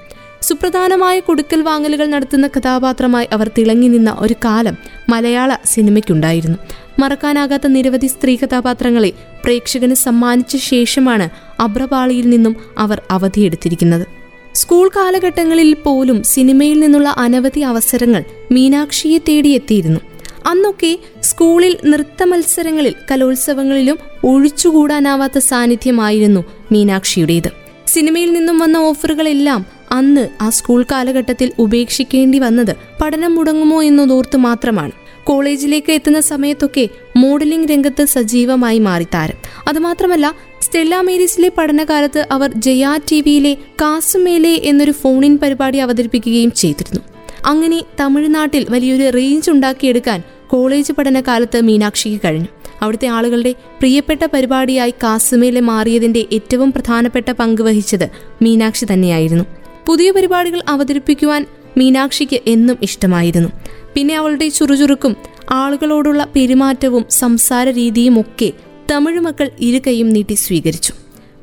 സുപ്രധാനമായ 0.43 1.21
കൊടുക്കൽ 1.21 1.63
വാങ്ങലുകൾ 1.63 2.07
നടത്തുന്ന 2.07 2.47
കഥാപാത്രമായി 2.47 3.29
അവർ 3.33 3.51
തിളങ്ങി 3.59 3.89
നിന്ന 3.89 4.17
ഒരു 4.19 4.35
കാലം 4.45 4.77
മലയാള 5.09 5.57
സിനിമയ്ക്കുണ്ടായിരുന്നു. 5.65 6.59
മറക്കാനാകാത്ത 6.99 7.67
നിരവധി 7.67 8.07
സ്ത്രീ 8.07 8.37
കഥാപാത്രങ്ങളെ 8.37 9.13
പ്രേക്ഷകന് 9.45 9.95
സമ്മാനിച്ച 9.95 10.57
ശേഷമാണ് 10.57 11.29
അബ്രപാളിയിൽ 11.61 12.31
നിന്നും 12.31 12.57
അവർ 12.79 13.03
അവധിയെടുത്തിരിക്കുന്നത്. 13.11 14.07
സ്കൂൾ 14.55 14.89
കാലഘട്ടങ്ങളിൽ 14.89 15.75
പോലും 15.75 16.23
സിനിമയിൽ 16.23 16.81
നിന്നുള്ള 16.81 17.09
അനവധി 17.09 17.61
അവസരങ്ങൾ 17.61 18.25
മീനാക്ഷിയെ 18.53 19.19
തേടിയെത്തിയിരുന്നു. 19.19 20.01
അന്നൊക്കെ 20.47 20.99
സ്കൂളിൽ 21.21 21.77
നൃത്ത 21.85 22.23
മത്സരങ്ങളിൽ 22.23 22.95
കലോത്സവങ്ങളിലും 23.11 23.99
ഒഴിച്ചുകൂടാനാവാത്ത 24.25 25.39
സാന്നിധ്യമായിരുന്നു 25.39 26.45
മീനാക്ഷിയുടേത്. 26.73 27.51
സിനിമയിൽ 27.87 28.33
നിന്നും 28.33 28.59
വന്ന 28.59 28.77
ഓഫറുകളെല്ലാം 28.77 29.67
അന്ന് 29.93 30.29
ആ 30.41 30.51
സ്കൂൾ 30.51 30.87
കാലഘട്ടത്തിൽ 30.93 31.53
ഉപേക്ഷിക്കേണ്ടി 31.59 32.39
വന്നത് 32.39 32.77
പഠനം 33.01 33.35
മുടങ്ങുമോ 33.35 33.83
എന്നതോർത്ത് 33.83 34.37
മാത്രമാണ്. 34.37 35.02
കോളേജിലേക്ക് 35.25 35.93
എത്തുന്ന 35.93 36.21
സമയത്തൊക്കെ 36.21 36.89
മോഡലിംഗ് 37.17 37.71
രംഗത്ത് 37.71 38.05
സജീവമായി 38.05 38.79
മാറി 38.79 39.05
താരം 39.05 39.35
അതുമാത്രമല്ല 39.69 40.35
സ്റ്റെല്ല 40.63 41.01
മേരീസിലെ 41.01 41.51
പഠനകാലത്ത് 41.59 42.27
അവർ 42.31 42.53
ജയ 42.57 42.87
ടി 43.11 43.21
വിയിലെ 43.21 43.55
കാസുമേലെ 43.55 44.61
എന്നൊരു 44.65 44.91
ഫോണിൻ 44.91 45.39
പരിപാടി 45.39 45.79
അവതരിപ്പിക്കുകയും 45.79 46.53
ചെയ്തിരുന്നു. 46.53 47.01
അങ്ങനെ 47.45 47.83
തമിഴ്നാട്ടിൽ 48.01 48.67
വലിയൊരു 48.71 49.11
റേഞ്ച് 49.11 49.51
ഉണ്ടാക്കിയെടുക്കാൻ 49.51 50.23
കോളേജ് 50.49 50.93
പഠനകാലത്ത് 50.93 51.61
മീനാക്ഷിക്ക് 51.61 52.21
കഴിഞ്ഞു. 52.25 52.47
അവിടുത്തെ 52.83 53.07
ആളുകളുടെ 53.07 53.53
പ്രിയപ്പെട്ട 53.53 54.25
പരിപാടിയായി 54.25 54.91
കാസുമേലെ 54.91 55.61
മാറിയതിന്റെ 55.61 56.27
ഏറ്റവും 56.33 56.73
പ്രധാനപ്പെട്ട 56.73 57.31
പങ്ക് 57.31 57.63
വഹിച്ചത് 57.63 58.09
മീനാക്ഷി 58.43 58.87
തന്നെയായിരുന്നു. 58.93 59.45
പുതിയ 59.87 60.11
പരിപാടികൾ 60.11 60.63
അവതരിപ്പിക്കുവാൻ 60.69 61.47
മീനാക്ഷിക്ക് 61.77 62.41
എന്നും 62.47 62.79
ഇഷ്ടമായിരുന്നു. 62.83 63.49
പിന്നെ 63.95 64.17
അവളുടെ 64.17 64.49
ചുറുചുറുക്കും 64.49 65.17
ആളുകളോടുള്ള 65.51 66.29
പെരുമാറ്റവും 66.37 67.05
സംസാര 67.11 67.71
രീതിയും 67.71 68.21
ഒക്കെ 68.21 68.53
തമിഴ് 68.91 69.21
മക്കൾ 69.21 69.51
ഇരുകൈയും 69.61 70.09
നീട്ടി 70.09 70.35
സ്വീകരിച്ചു. 70.35 70.93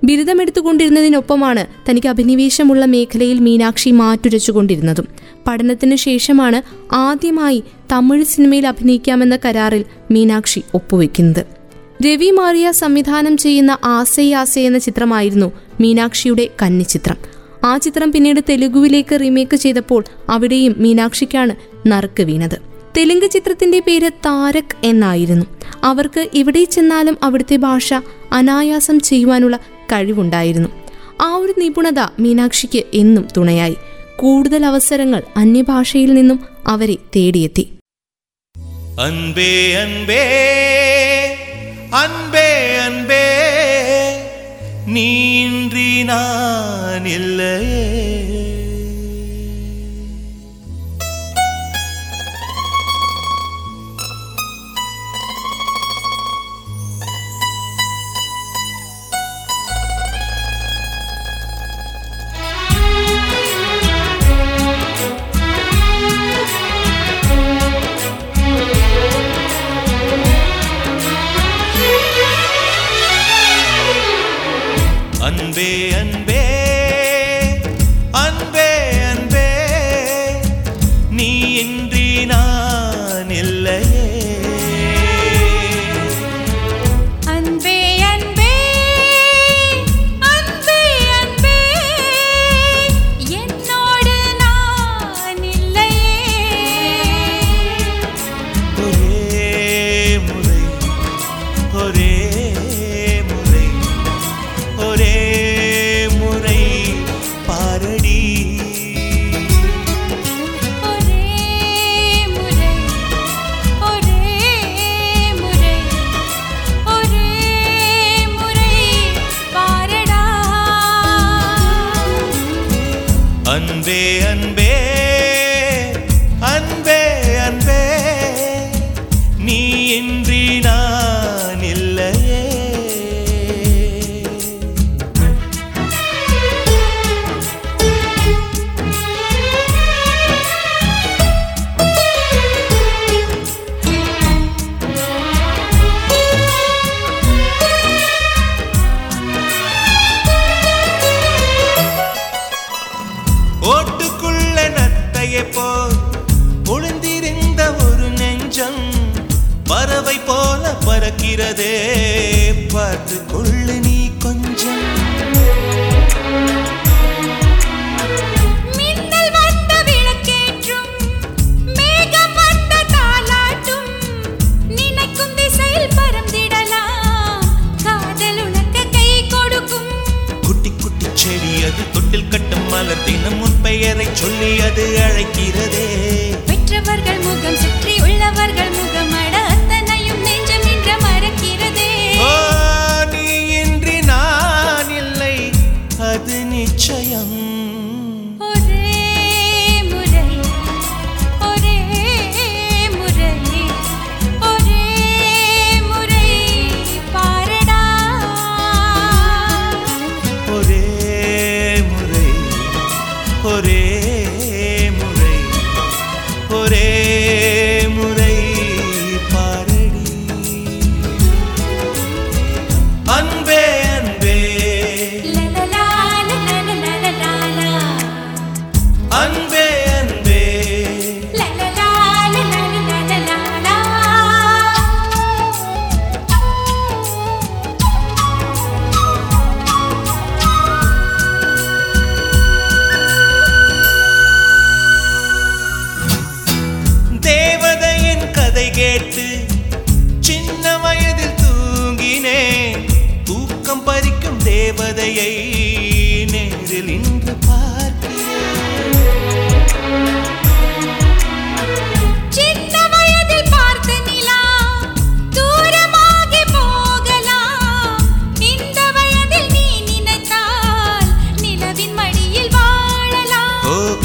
ബിരുദമെടുത്തുകൊണ്ടിരുന്നതിനൊപ്പമാണ് 0.04 1.66
തനിക്ക് 1.90 2.08
അഭിനിവേശമുള്ള 2.08 2.86
മേഖലയിൽ 2.86 3.40
മീനാക്ഷി 3.40 3.90
മാറ്റുരച്ചുകൊണ്ടിരുന്നതും. 3.90 5.08
പഠനത്തിന് 5.48 5.96
ശേഷമാണ് 5.96 6.62
ആദ്യമായി 6.94 7.64
തമിഴ് 7.92 8.24
സിനിമയിൽ 8.24 8.68
അഭിനയിക്കാമെന്ന 8.68 9.40
കരാറിൽ 9.46 9.86
മീനാക്ഷി 10.12 10.62
ഒപ്പുവെക്കുന്നത്. 10.74 11.46
രവി 12.06 12.32
മാറിയ 12.32 12.72
സംവിധാനം 12.72 13.38
ചെയ്യുന്ന 13.38 13.78
ആസൈ 13.84 14.32
ആസൈ 14.32 14.62
എന്ന 14.62 14.78
ചിത്രമായിരുന്നു 14.78 15.52
മീനാക്ഷിയുടെ 15.82 16.50
കന്നിച്ചിത്രം 16.62 17.18
ആ 17.66 17.78
ചിത്രം 17.78 18.12
പിന്നീട് 18.12 18.40
തെലുഗുവിലേക്ക് 18.50 19.22
റീമേക്ക് 19.22 19.56
ചെയ്തപ്പോൾ 19.56 20.04
അവിടെയും 20.30 20.76
മീനാക്ഷിക്കാണ് 20.78 21.56
നറുക്ക് 21.88 22.24
വീണത്. 22.24 22.62
തെലുങ്ക് 22.98 23.32
ചിത്രത്തിന്റെ 23.32 23.80
പേര് 23.80 24.12
താരക് 24.26 24.76
എന്നായിരുന്നു. 24.84 25.46
അവർക്ക് 25.84 26.30
ഇവിടെ 26.34 26.64
ചെന്നാലും 26.64 27.18
അവിടുത്തെ 27.24 27.56
ഭാഷ 27.56 27.94
അനായാസം 28.32 29.00
ചെയ്യുവാനുള്ള 29.00 29.60
കഴിവുണ്ടായിരുന്നു. 29.92 30.70
ആ 31.22 31.36
ഒരു 31.36 31.54
നിപുണത 31.58 32.00
മീനാക്ഷിക്ക് 32.20 32.84
എന്നും 32.94 33.28
തുണയായി. 33.38 33.76
കൂടുതൽ 34.16 34.66
അവസരങ്ങൾ 34.66 35.24
അന്യഭാഷയിൽ 35.38 36.14
നിന്നും 36.14 36.46
അവരെ 36.68 36.96
തേടിയെത്തി. 37.16 37.70
അൻപേ 39.02 39.74
അൻപേ 39.74 40.24
അൻപേ 41.96 42.78
അൻപേ 42.78 43.26
നീ 44.88 46.04
നാനില്ലേ 46.04 47.56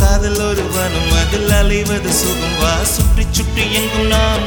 காதல் 0.01 0.41
ஒரு 0.43 0.65
வனம் 0.69 1.13
அதில் 1.21 1.53
அலைவது 1.53 2.13
சுகம். 2.15 2.57
வா 2.61 2.73
சுற்றி 2.87 3.25
சுற்றி 3.33 3.65
எங்கும் 3.75 4.07
நாம் 4.07 4.45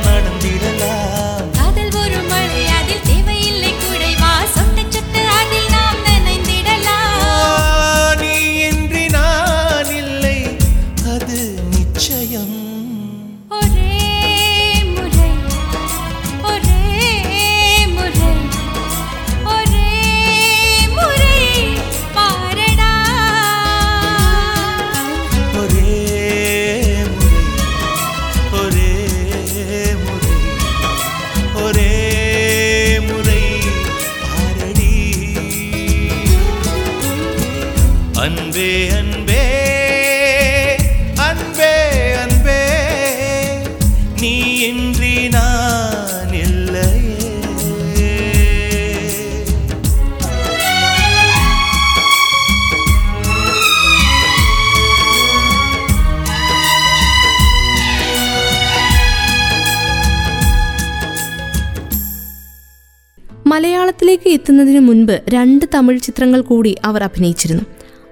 എത്തുന്നതിന് 64.58 64.88
മുൻപ് 64.88 65.22
രണ്ട് 65.30 65.65
തമിഴ് 65.76 66.00
ചിത്രങ്ങൾ 66.00 66.41
കൂടി 66.41 66.76
അവർ 66.86 67.04
അഭിനയിച്ചിരുന്നു. 67.04 67.63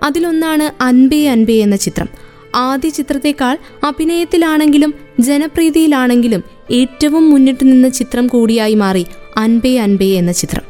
അതിലൊന്നാണ് 0.04 0.84
അൻപേ 0.84 1.28
അൻപേ 1.28 1.56
എന്ന 1.62 1.76
ചിത്രം. 1.76 2.10
ആദ്യ 2.56 2.90
ചിത്രത്തെക്കാൾ 2.90 3.58
അഭിനയത്തിലാണെങ്കിലും 3.84 4.94
ജനപ്രീതിയിലാണെങ്കിലും 5.20 6.44
ഏറ്റവും 6.72 7.30
മുന്നിട്ട് 7.30 7.64
നിന്ന 7.68 7.90
ചിത്രം 7.90 8.28
കൂടിയായി 8.28 8.76
മാറി 8.76 9.06
അൻപേ 9.38 9.78
അൻപേ 9.78 10.06
എന്ന 10.06 10.32
ചിത്രം. 10.32 10.62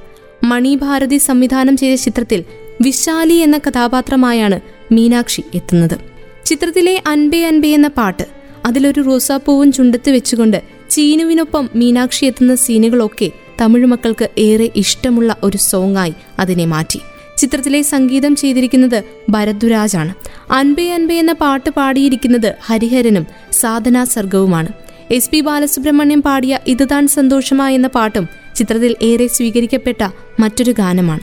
മണി 0.44 0.76
ഭാരതി 0.76 1.18
സംവിധാനം 1.18 1.78
ചെയ്ത 1.78 1.98
ചിത്രത്തിൽ 1.98 2.44
വിശാലി 2.82 3.34
എന്ന 3.34 3.58
കഥാപാത്രമായാണ് 3.58 4.60
മീനാക്ഷി 4.92 5.44
എത്തുന്നത്. 5.54 5.98
ചിത്രത്തിലെ 6.46 7.04
അൻപേ 7.08 7.46
അൻപേ 7.46 7.74
എന്ന 7.74 7.88
പാട്ട് 7.88 8.24
അതിലൊരു 8.66 9.02
റോസാപ്പൂവും 9.02 9.72
ചുണ്ടത്ത് 9.72 10.10
വെച്ചുകൊണ്ട് 10.10 10.62
ചീനുവിനൊപ്പം 10.90 11.70
മീനാക്ഷി 11.76 12.26
എത്തുന്ന 12.26 12.56
സീനുകളൊക്കെ 12.56 13.32
തമിഴ് 13.62 13.86
മക്കൾക്ക് 13.86 14.30
ഏറെ 14.38 14.72
ഇഷ്ടമുള്ള 14.76 15.38
ഒരു 15.44 15.58
സോങ്ങായി 15.58 16.13
അതിനെ 16.39 16.65
മാറ്റി. 16.65 17.00
ചിത്രത്തിലെ 17.38 17.82
സംഗീതം 17.82 18.36
ചെയ്തിരിക്കുന്നത് 18.36 19.04
ഭരദ്വാജാണ്. 19.30 20.13
അൻപേ 20.52 20.94
അൻപേ 20.94 21.20
എന്ന 21.20 21.34
പാട്ട് 21.34 21.70
പാടിയിരിക്കുന്നത് 21.70 22.56
ഹരിഹരനും 22.65 23.26
സാധനാ 23.52 24.04
സർഗവുമാണ്. 24.04 24.68
എസ് 25.12 25.30
പി 25.30 25.39
ബാലസുബ്രഹ്മണ്യം 25.39 26.22
പാടിയ 26.22 26.60
ഇത് 26.68 26.88
താൻ 26.91 27.08
സന്തോഷമായ 27.08 27.76
എന്ന 27.76 27.88
പാട്ടും 27.88 28.28
ചിത്രത്തിൽ 28.56 28.96
ഏറെ 29.02 29.28
സ്വീകരിക്കപ്പെട്ട 29.28 30.10
മറ്റൊരു 30.39 30.72
ഗാനമാണ്. 30.72 31.20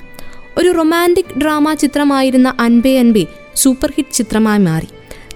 ഒരു 0.58 0.68
റൊമാന്റിക് 0.68 1.40
ഡ്രാമ 1.40 1.74
ചിത്രമായിരുന്ന 1.74 2.54
അൻപേ 2.60 2.98
അൻപേ 2.98 3.26
സൂപ്പർ 3.54 3.92
ഹിറ്റ് 3.96 4.12
ചിത്രമായി 4.12 4.58
മാറി. 4.58 4.86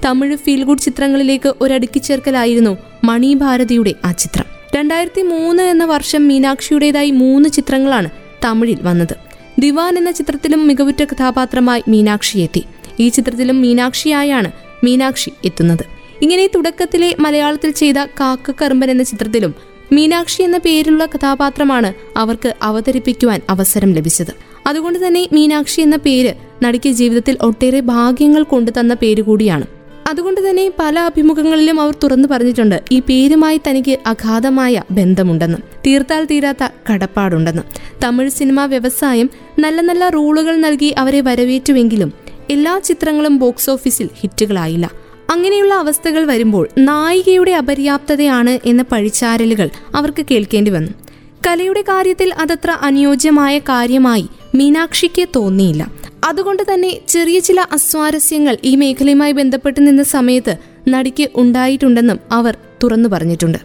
തമിഴ് 0.04 0.36
ഫീൽ 0.36 0.62
ഗുഡ് 0.62 0.78
ചിത്രങ്ങളിലേക്ക് 0.78 1.54
ഒരടുക്കിച്ചേർക്കലായിരുന്നു 1.60 2.76
മണി 3.04 3.34
ഭാരതിയുടെ 3.34 3.94
ആ 4.04 4.12
ചിത്രം. 4.12 4.55
രണ്ടായിരത്തി 4.76 5.22
മൂന്ന് 5.22 5.62
എന്ന 5.62 5.84
വർഷം 5.84 6.28
മീനാക്ഷിയുടേതായി 6.28 7.10
മൂന്ന് 7.10 7.48
ചിത്രങ്ങളാണ് 7.48 8.10
തമിഴിൽ 8.44 8.78
വന്നത്. 8.82 9.14
ദിവാൻ 9.58 9.98
എന്ന 9.98 10.10
ചിത്രത്തിലും 10.10 10.66
മികവുറ്റ 10.66 11.04
കഥാപാത്രമായി 11.04 11.82
മീനാക്ഷി 11.88 12.38
എത്തി. 12.38 12.64
ഈ 13.00 13.08
ചിത്രത്തിലും 13.08 13.60
മീനാക്ഷിയായാണ് 13.60 14.52
മീനാക്ഷി 14.84 15.30
എത്തുന്നത്. 15.44 15.84
ഇങ്ങനെ 16.22 16.46
തുടക്കത്തിലെ 16.46 17.16
മലയാളത്തിൽ 17.18 17.70
ചെയ്ത 17.70 17.94
കാക്കക്കറുമ്പൻ 18.20 18.90
എന്ന 18.90 19.02
ചിത്രത്തിലും 19.02 19.54
മീനാക്ഷി 19.92 20.42
എന്ന 20.42 20.58
പേരുള്ള 20.58 21.06
കഥാപാത്രമാണ് 21.06 21.94
അവർക്ക് 22.18 22.54
അവതരിപ്പിക്കുവാൻ 22.62 23.40
അവസരം 23.50 23.92
ലഭിച്ചത്. 23.92 24.32
അതുകൊണ്ട് 24.66 25.06
തന്നെ 25.06 25.28
മീനാക്ഷി 25.32 25.80
എന്ന 25.80 25.96
പേര് 25.96 26.34
നടിക്ക് 26.64 26.88
ജീവിതത്തിൽ 26.88 27.36
ഒട്ടേറെ 27.40 27.80
ഭാഗ്യങ്ങൾ 27.80 28.42
കൊണ്ടുതന്ന 28.42 28.94
പേര് 28.94 29.22
കൂടിയാണ് 29.22 29.75
അതുകൊണ്ട് 30.06 30.48
തന്നെ 30.48 30.72
പല 30.78 30.98
അഭിമുഖങ്ങളിലും 30.98 31.80
അവർ 31.80 31.94
തുറന്നു 32.02 32.28
പറഞ്ഞിട്ടുണ്ട് 32.28 32.82
ഈ 32.92 33.00
പേരുമായി 33.00 33.60
തനിക്ക് 33.68 33.98
അഗാധമായ 34.06 34.82
ബന്ധമുണ്ടെന്നും. 34.90 35.62
തീർത്താൽ 35.86 36.24
തീരാത്ത 36.24 36.68
കടപ്പാടുണ്ടെന്നും. 36.90 37.64
തമിഴ് 38.04 38.30
സിനിമാ 38.30 38.64
വ്യവസായം 38.64 39.30
നല്ല 39.58 39.80
നല്ല 39.80 40.08
റോളുകൾ 40.08 40.56
നൽകി 40.56 40.94
അവരെ 40.98 41.20
വരവേറ്റുവെങ്കിലും 41.20 42.12
എല്ലാ 42.50 42.78
ചിത്രങ്ങളും 42.78 43.38
ബോക്സ് 43.38 43.70
ഓഫീസിൽ 43.70 44.08
ഹിറ്റുകളായില്ല. 44.20 44.90
അങ്ങനെയുള്ള 45.30 45.74
അവസ്ഥകൾ 45.74 46.26
വരുമ്പോൾ 46.26 46.68
നായികയുടെ 46.78 47.52
അപര്യാപ്തതയാണ് 47.52 48.58
എന്ന 48.64 48.82
പഴിച്ചാരലുകൾ 48.82 49.70
അവർക്ക് 49.94 50.26
കേൾക്കേണ്ടി 50.30 50.70
വന്നു. 50.70 50.92
കലയുടെ 51.46 51.82
കാര്യത്തിൽ 51.82 52.34
അതത്ര 52.34 52.70
അനുയോജ്യമായ 52.70 53.58
കാര്യമായി 53.58 54.28
മീനാക്ഷിക്ക് 54.56 55.24
തോന്നിയില്ല. 55.36 55.82
അതുകൊണ്ട് 56.24 56.62
തന്നെ 56.74 56.90
ചെറിയ 57.08 57.38
ചില 57.38 57.60
അസ്വാരസ്യങ്ങൾ 57.60 58.58
ഈ 58.64 58.76
മേഖലയുമായി 58.76 59.32
ബന്ധപ്പെട്ട് 59.32 59.86
നിന്ന 59.86 60.02
സമയത്ത് 60.02 60.56
നടിക്ക് 60.88 61.28
ഉണ്ടായിട്ടുണ്ടെന്നും 61.34 62.20
അവർ 62.32 62.56
തുറന്നു 62.82 63.08
പറഞ്ഞിട്ടുണ്ട്. 63.08 63.58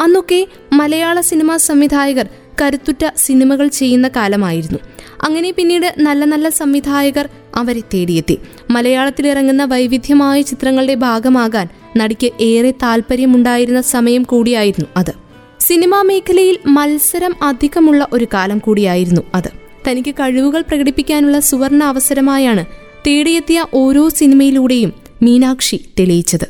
അന്നൊക്കെ 0.00 0.46
മലയാള 0.72 1.20
സിനിമാ 1.20 1.56
സംവിധായകർ 1.56 2.28
കരുത്തുറ്റ 2.62 3.04
സിനിമകൾ 3.16 3.66
ചെയ്യുന്ന 3.68 4.08
കാലമായിരുന്നു. 4.08 4.78
അങ്ങനെ 5.22 5.50
പിന്നീട് 5.50 5.94
നല്ല 5.98 6.24
നല്ല 6.24 6.48
സംവിധായകർ 6.48 7.28
അവരെ 7.56 7.80
തേടിയെത്തി. 7.80 8.36
മലയാളത്തിൽ 8.70 9.26
ഇറങ്ങുന്ന 9.26 9.64
വൈവിധ്യമായ 9.64 10.42
ചിത്രങ്ങളുടെ 10.42 10.94
ഭാഗമാകാൻ 10.94 11.68
നടിക്ക് 11.96 12.30
ഏറെ 12.40 12.70
താല്പര്യമുണ്ടായിരുന്ന 12.70 13.80
സമയം 13.80 14.22
കൂടിയായിരുന്നു 14.22 14.88
അത്. 14.96 15.12
സിനിമാ 15.60 16.02
മേഖലയിൽ 16.02 16.58
മത്സരം 16.66 17.34
അധികമുള്ള 17.42 18.06
ഒരു 18.12 18.26
കാലം 18.34 18.58
കൂടിയായിരുന്നു 18.58 19.22
അത്. 19.34 19.67
തനിക്ക് 19.88 20.10
കഴിവുകൾ 20.10 20.60
പ്രകടിപ്പിക്കാനുള്ള 20.60 21.38
സുവർണ 21.38 21.82
അവസരമായാണ് 21.84 22.64
തേടിയെത്തിയ 23.06 23.64
ഓരോ 23.74 24.08
സിനിമയിലൂടെയും 24.08 24.92
മീനാക്ഷി 25.22 25.76
തെളിയിച്ചത്. 25.98 26.46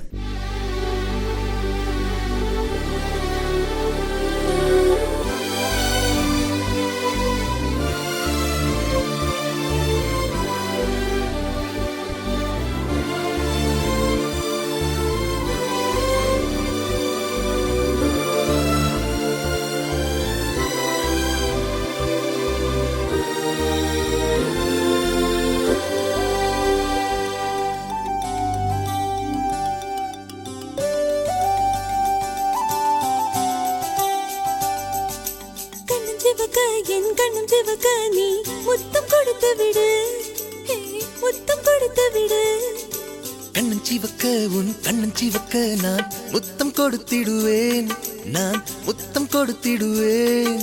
கொடுத்திடுவேன். 46.88 47.88
நான் 48.24 48.64
முத்தம் 48.84 49.28
கொடுத்திடுவேன். 49.28 50.60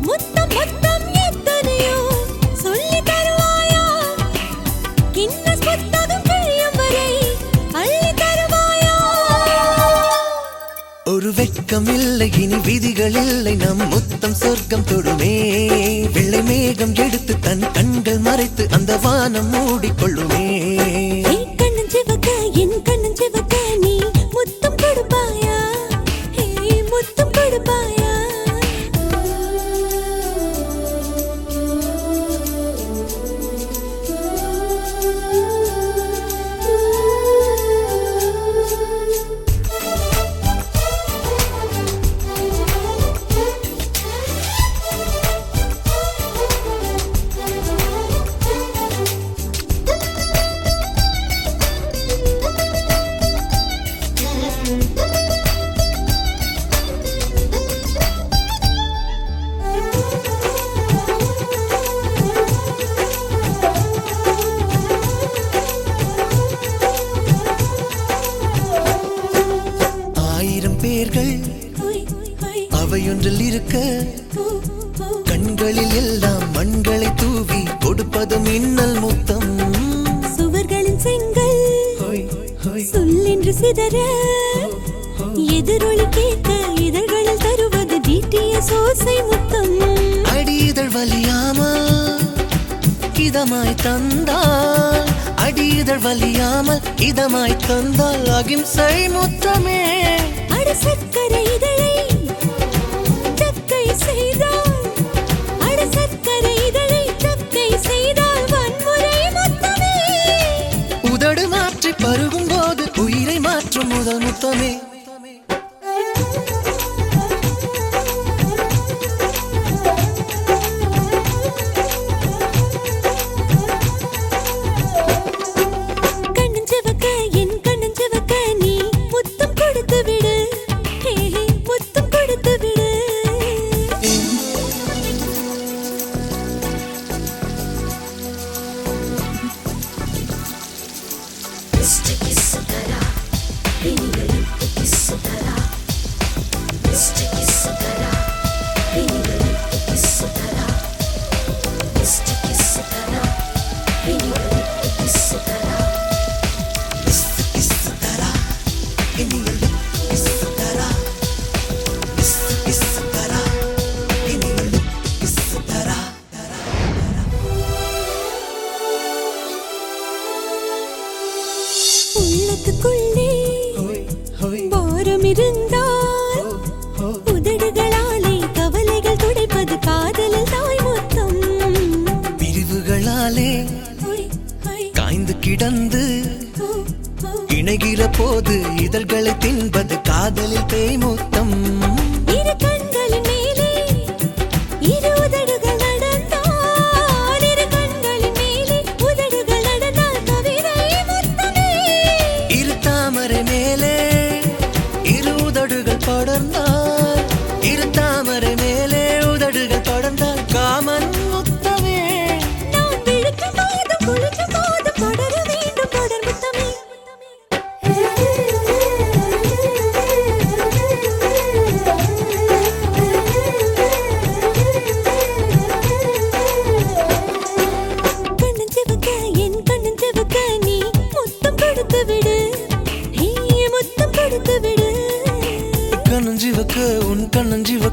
முத்தம் 0.00 0.48
முத்தம் 0.48 1.14
எத்தனையோ 1.14 2.12
சொல்லி 2.52 3.00
தருவாயா? 3.00 3.84
கின்னஸ் 5.12 5.64
புத்தகம் 5.64 6.22
கிழியும் 6.22 6.76
வரை 6.76 7.36
அள்ளி 7.72 8.12
தருவாயா? 8.22 8.96
ஒரு 11.04 11.34
வெட்கம் 11.34 11.86
இல்லை 11.86 12.30
இனி 12.38 12.56
விதிகள் 12.56 13.14
இல்லை. 13.14 13.54
நம் 13.54 13.88
முத்தம் 13.88 14.34
சொர்க்கம் 14.34 14.86
தொடுமே. 14.86 15.34
வெள்ளை 16.12 16.42
மேகம் 16.42 16.94
எடுத்து 16.94 17.38
தன் 17.38 17.72
கண்கள் 17.72 18.18
மறைத்து 18.18 18.66
அந்த 18.70 18.96
வானம் 18.96 19.52
மூடிக்கொள்ளுமே 19.52 20.11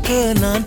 நான் 0.09 0.63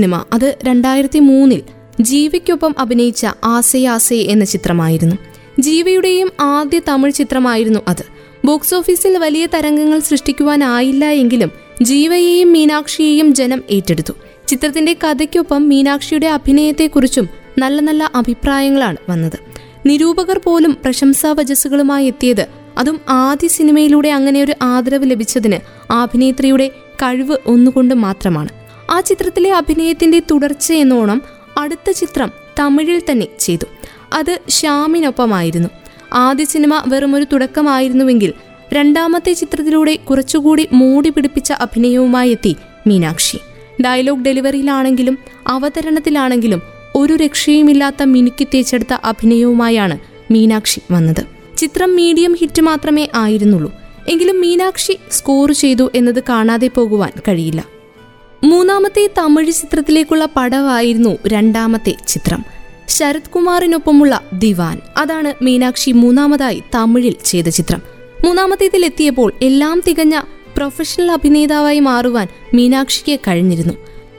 സിനിമ. 0.00 0.24
അത് 0.32 0.58
രണ്ടായിരത്തി 0.64 1.18
മൂന്നിൽ 1.18 1.62
ജീവിക്കൊപ്പം 2.00 2.74
അഭിനയിച്ച 2.78 3.26
ആസേ 3.44 3.84
ആസേ 3.84 4.18
എന്ന 4.22 4.44
ചിത്രമായിരുന്നു. 4.44 5.16
ജീവിയുടെയും 5.58 6.30
ആദ്യ 6.40 6.80
തമിഴ് 6.88 7.12
ചിത്രമായിരുന്നു 7.12 7.80
അത്. 7.88 8.04
ബോക്സ് 8.44 8.74
ഓഫീസിൽ 8.74 9.18
വലിയ 9.18 9.46
തരംഗങ്ങൾ 9.46 9.98
സൃഷ്ടിക്കുവാനായില്ല 9.98 11.04
എങ്കിലും 11.04 11.50
ജീവയെയും 11.82 12.52
മീനാക്ഷിയെയും 12.52 13.34
ജനം 13.34 13.62
ഏറ്റെടുത്തു. 13.70 14.12
ചിത്രത്തിന്റെ 14.48 14.92
കഥയ്ക്കൊപ്പം 14.92 15.68
മീനാക്ഷിയുടെ 15.68 16.26
അഭിനയത്തെക്കുറിച്ചും 16.26 17.28
നല്ല 17.58 17.80
നല്ല 17.80 18.10
അഭിപ്രായങ്ങളാണ് 18.14 18.96
വന്നത്. 19.10 19.38
നിരൂപകർ 19.86 20.40
പോലും 20.44 20.76
പ്രശംസാ 20.84 21.32
വജസ്സുകളുമായി 21.32 22.06
എത്തിയത് 22.06 22.46
അതും 22.78 23.00
ആദ്യ 23.08 23.48
സിനിമയിലൂടെ 23.48 24.08
അങ്ങനെ 24.08 24.42
ഒരു 24.42 24.54
ആദരവ് 24.62 25.10
ലഭിച്ചതിന് 25.10 25.58
ആ 25.92 26.02
അഭിനേത്രിയുടെ 26.02 26.68
കഴിവ് 27.02 27.36
ഒന്നുകൊണ്ട് 27.46 27.94
മാത്രമാണ്. 27.94 28.59
ആ 28.90 29.00
ചിത്രത്തിലെ 29.00 29.52
അഭിനയത്തിന്റെ 29.52 30.22
തുടർച്ചയെന്നോണം 30.30 31.22
അടുത്ത 31.58 31.90
ചിത്രം 31.90 32.30
തമിഴിൽ 32.58 33.02
തന്നെ 33.10 33.26
ചെയ്തു. 33.40 33.64
അത് 34.12 34.38
ശ്യാമിനൊപ്പമായിരുന്നു. 34.48 35.68
ആദ്യ 36.12 36.44
സിനിമ 36.44 36.82
വെറുമൊരു 36.86 37.26
തുടക്കമായിരുന്നുവെങ്കിൽ 37.32 38.32
രണ്ടാമത്തെ 38.72 39.32
ചിത്രത്തിലൂടെ 39.32 39.96
കുറച്ചുകൂടി 39.96 40.68
മൂടി 40.72 41.10
പിടിപ്പിച്ച 41.10 41.52
അഭിനയവുമായി 41.52 42.30
എത്തി 42.30 42.56
മീനാക്ഷി. 42.86 43.38
ഡയലോഗ് 43.82 44.20
ഡെലിവറിയിലാണെങ്കിലും 44.20 45.18
അവതരണത്തിലാണെങ്കിലും 45.46 46.62
ഒരു 46.96 47.12
രക്ഷയുമില്ലാത്ത 47.12 48.02
മിനുക്കി 48.02 48.46
തേച്ചെടുത്ത 48.54 48.94
അഭിനയവുമായാണ് 49.04 49.98
മീനാക്ഷി 50.30 50.80
വന്നത്. 50.90 51.26
ചിത്രം 51.56 51.96
മീഡിയം 51.96 52.34
ഹിറ്റ് 52.34 52.62
മാത്രമേ 52.62 53.08
ആയിരുന്നുള്ളൂ. 53.14 53.72
എങ്കിലും 54.08 54.40
മീനാക്ഷി 54.40 54.98
സ്കോർ 55.10 55.52
ചെയ്തു 55.52 55.90
എന്നത് 55.94 56.22
കാണാതെ 56.28 56.68
പോകുവാൻ 56.68 57.12
കഴിയില്ല. 57.28 57.79
മൂന്നാമത്തെ 58.44 59.10
തമിഴ് 59.18 59.52
ചിത്രത്തിലേക്കുള്ള 59.52 60.28
പടവായിരുന്നു 60.36 61.18
രണ്ടാമത്തെ 61.26 61.94
ചിത്രം. 62.08 62.44
ശരത് 62.88 63.28
കുമാറിനൊപ്പമുള്ള 63.28 64.20
ദിവാൻ. 64.32 64.80
അതാണ് 64.96 65.44
മീനാക്ഷി 65.44 65.90
മൂന്നാമതായി 65.90 66.62
തമിഴിൽ 66.74 67.16
ചെയ്ത 67.24 67.48
ചിത്രം. 67.48 67.82
മൂന്നാമത്തേതിൽ 68.26 68.84
എത്തിയപ്പോൾ 68.84 69.32
എല്ലാം 69.42 69.82
തികഞ്ഞ 69.88 70.20
പ്രൊഫഷണൽ 70.56 71.12
അഭിനേതാവായി 71.12 71.80
മാറുവാൻ 71.80 72.28
മീനാക്ഷിക്ക് 72.54 73.20
കഴിഞ്ഞിരുന്നു. 73.28 73.74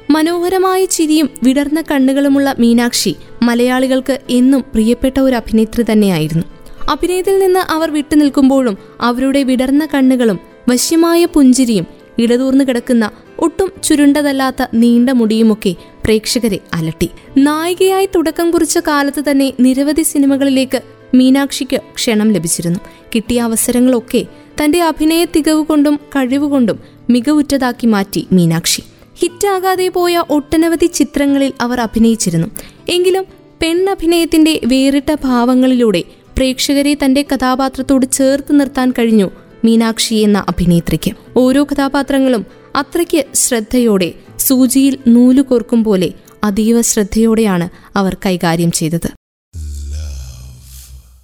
മനോഹരമായ 0.09 0.86
ചിരിയും 0.86 1.30
വിടർന്ന 1.43 1.84
കണ്ണുകളുമുള്ള 1.91 2.55
മീനാക്ഷി 2.59 3.15
മലയാളികൾക്ക് 3.41 4.19
എന്നും 4.30 4.61
പ്രിയപ്പെട്ട 4.61 5.19
ഒരു 5.19 5.36
അഭിനേത്രി 5.36 5.86
തന്നെയായിരുന്നു. 5.91 6.43
അഭിനയത്തിൽ 6.89 7.39
നിന്ന് 7.39 7.59
അവർ 7.59 7.91
വിട്ടുനിൽക്കുമ്പോഴും 7.91 8.78
അവരുടെ 9.01 9.43
വിടർന്ന 9.43 9.88
കണ്ണുകളും 9.93 10.39
വശ്യമായ 10.69 11.26
പുഞ്ചിരിയും 11.26 12.01
ഇടതൂർന്നു 12.22 12.63
കിടക്കുന്ന 12.63 13.11
ഒട്ടും 13.39 13.72
ചുരുണ്ടതല്ലാത്ത 13.84 14.67
നീണ്ട 14.74 15.09
മുടിയുമൊക്കെ 15.09 15.76
പ്രേക്ഷകരെ 16.05 16.59
അലട്ടി. 16.74 17.09
നായികയായി 17.38 18.09
തുടക്കം 18.15 18.51
കുറിച്ച 18.51 18.78
കാലത്ത് 18.78 19.24
തന്നെ 19.32 19.53
നിരവധി 19.59 20.01
സിനിമകളിലേക്ക് 20.01 20.82
മീനാക്ഷിക്ക് 21.13 21.80
ക്ഷണം 21.95 22.32
ലഭിച്ചിരുന്നു. 22.32 22.80
കിട്ടിയ 23.15 23.41
അവസരങ്ങളൊക്കെ 23.41 24.26
തന്റെ 24.63 24.82
അഭിനയ 24.82 25.26
തികവ് 25.26 25.65
കൊണ്ടും 25.65 25.95
കഴിവുകൊണ്ടും 25.95 26.80
മികവുറ്റതാക്കി 27.09 27.88
മാറ്റി 27.88 28.28
മീനാക്ഷി. 28.32 28.84
ഹിറ്റാകാതെ 29.19 29.88
പോയ 29.88 30.24
ഒട്ടനവധി 30.30 30.86
ചിത്രങ്ങളിൽ 30.86 31.53
അവർ 31.61 31.80
അഭിനയിച്ചിരുന്നു. 31.80 32.47
എങ്കിലും 32.89 33.26
പെണ്ണഭിനയത്തിന്റെ 33.61 34.59
വേറിട്ട 34.65 35.15
ഭാവങ്ങളിലൂടെ 35.24 36.03
പ്രേക്ഷകരെ 36.38 36.97
തന്റെ 37.05 37.26
കഥാപാത്രത്തോട് 37.34 38.05
ചേർത്ത് 38.11 38.59
നിർത്താൻ 38.59 38.93
കഴിഞ്ഞു 38.99 39.30
മീനാക്ഷി 39.64 40.16
എന്ന 40.20 40.45
അഭിനേത്രിക്ക് 40.49 41.12
ഓരോ 41.38 41.64
കഥാപാത്രങ്ങളും 41.64 42.43
അത്രയ്ക്ക് 42.76 43.26
ശ്രദ്ധയോടെ 43.36 44.09
സൂചിയിൽ 44.39 44.97
നൂലു 45.07 45.41
കോർക്കും 45.41 45.84
പോലെ 45.84 46.09
അതീവ 46.43 46.82
ശ്രദ്ധയോടെയാണ് 46.91 47.68
അവർ 47.95 48.16
കൈകാര്യം 48.26 48.72
ചെയ്തത് 48.72 49.09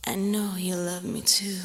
I 0.03 0.15
know 0.25 0.49
you 0.59 0.75
love 0.81 1.05
me 1.05 1.21
too. 1.29 1.55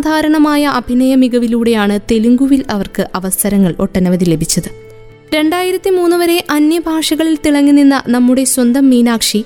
അസാധാരണമായ 0.00 0.66
അഭിനയ 0.66 1.14
മികവിലൂടെയാണ് 1.14 2.00
തെലുങ്കുവിൽ 2.10 2.64
അവർക്ക് 2.70 3.08
അവസരങ്ങൾ 3.14 3.74
ഒട്ടനവധി 3.78 4.24
ലഭിച്ചത്. 4.24 4.68
രണ്ടായിരത്തി 5.34 5.90
മൂന്ന് 5.90 6.16
വരെ 6.16 6.44
അന്യഭാഷകളിൽ 6.50 7.38
തിളങ്ങി 7.46 7.72
നിന്ന 7.72 8.02
നമ്മുടെ 8.08 8.44
സ്വന്തം 8.44 8.90
മീനാക്ഷി 8.90 9.44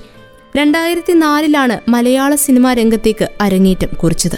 രണ്ടായിരത്തി 0.57 1.13
നാലിലാണ് 1.13 1.89
മലയാള 1.89 2.35
സിനിമാ 2.35 2.73
രംഗത്തേക്ക് 2.73 3.29
അരങ്ങേറ്റം 3.41 3.87
കുറിച്ചത്. 4.03 4.37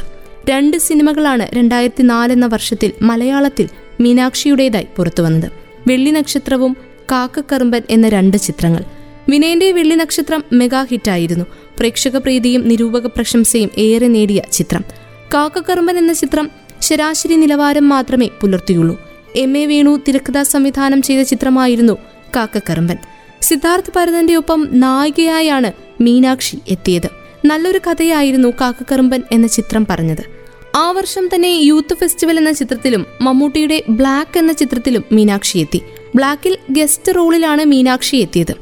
രണ്ട് 0.50 0.78
സിനിമകളാണ് 0.78 1.48
രണ്ടായിരത്തി 1.54 2.04
നാലെന്ന 2.04 2.46
വർഷത്തിൽ 2.46 2.92
മലയാളത്തിൽ 3.02 3.70
മീനാക്ഷിയുടേതായി 4.02 4.88
പുറത്തുവന്നത് 4.98 5.52
വെള്ളി 5.88 6.12
നക്ഷത്രവും 6.12 6.78
കാക്കക്കറുമ്പൻ 7.12 7.82
എന്ന 7.90 8.10
രണ്ട് 8.10 8.38
ചിത്രങ്ങൾ. 8.38 8.84
വിനയന്റെ 9.30 9.72
വെള്ളി 9.72 9.96
നക്ഷത്രം 9.96 10.44
മെഗാ 10.54 10.84
ഹിറ്റായിരുന്നു 10.84 11.46
പ്രേക്ഷക 11.80 12.18
പ്രീതിയും 12.18 12.68
നിരൂപക 12.68 13.06
പ്രശംസയും 13.08 13.70
ഏറെ 13.78 14.08
നേടിയ 14.08 14.42
ചിത്രം. 14.52 15.07
കാക്കക്കർമ്മൻ 15.34 15.98
എന്ന 15.98 16.14
ചിത്രം 16.14 16.50
ശരാശരി 16.82 17.36
നിലവാരം 17.36 17.90
മാത്രമേ 17.90 18.30
പുലർത്തിയുള്ളൂ. 18.42 19.02
എം. 19.36 19.58
എ. 19.58 19.66
വേണു 19.66 20.02
തിരക്കഥാ 20.08 20.44
സംവിധാനം 20.44 21.02
ചെയ്ത 21.02 21.22
ചിത്രമായിരുന്നു 21.22 21.94
കാക്കക്കർമ്മൻ 22.36 22.98
സിദ്ധാർത്ഥ് 23.42 23.92
പരതന്റെ 23.96 24.36
ഒപ്പം 24.36 24.68
നായികയായാണ് 24.72 25.72
മീനാക്ഷി 26.02 26.60
എത്തിയത്. 26.68 27.10
നല്ലൊരു 27.46 27.78
കഥയായിരുന്നു 27.78 28.54
കാക്കക്കറുമ്പൻ 28.62 29.24
എന്ന 29.32 29.48
ചിത്രം 29.48 29.88
പറഞ്ഞത്. 29.90 30.24
ആ 30.76 30.92
വർഷം 30.92 31.30
തന്നെ 31.36 31.48
യൂത്ത് 31.48 31.96
ഫെസ്റ്റിവൽ 31.96 32.38
എന്ന 32.38 32.52
ചിത്രത്തിലും 32.52 33.06
മമ്മൂട്ടിയുടെ 33.22 33.84
ബ്ലാക്ക് 33.90 34.38
എന്ന 34.38 34.54
ചിത്രത്തിലും 34.54 35.04
മീനാക്ഷി 35.12 35.58
എത്തി. 35.58 35.82
ബ്ലാക്കിൽ 36.16 36.58
ഗസ്റ്റ് 36.70 37.16
റോളിലാണ് 37.16 37.66
മീനാക്ഷി 37.66 38.16
എത്തിയത്. 38.16 38.56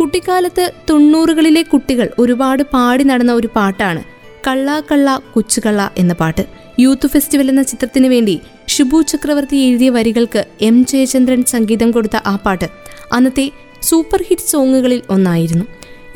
കുട്ടിക്കാലത്ത് 0.00 0.72
തൊണ്ണൂറുകളിലെ 0.90 1.62
കുട്ടികൾ 1.62 2.08
ഒരുപാട് 2.18 2.62
പാടി 2.62 3.04
നടന്ന 3.04 3.32
ഒരു 3.32 3.48
പാട്ടാണ് 3.56 4.02
കള്ളാ 4.46 4.80
കള്ളാ 4.80 5.20
കൊച്ചുകള്ള 5.34 5.90
എന്ന 5.98 6.12
പാട്ട്. 6.12 6.46
യൂത്ത് 6.80 7.06
ഫെസ്റ്റിവൽ 7.06 7.48
എന്ന 7.48 7.62
ചിത്രത്തിനു 7.62 8.08
വേണ്ടി 8.08 8.40
ഷിബു 8.68 9.02
ചക്രവർത്തി 9.02 9.56
എഴുതിയ 9.56 9.90
വരികൾക്ക് 9.90 10.44
എം 10.60 10.86
ജയചന്ദ്രൻ 10.86 11.44
സംഗീതം 11.44 11.90
കൊടുത്ത 11.90 12.16
ആ 12.26 12.36
പാട്ട് 12.36 12.64
അന്നത്തെ 13.12 13.50
സൂപ്പർ 13.82 14.22
ഹിറ്റ് 14.28 14.50
സോങ്ങുകളിൽ 14.50 15.02
ഒന്നായിരുന്നു. 15.10 15.64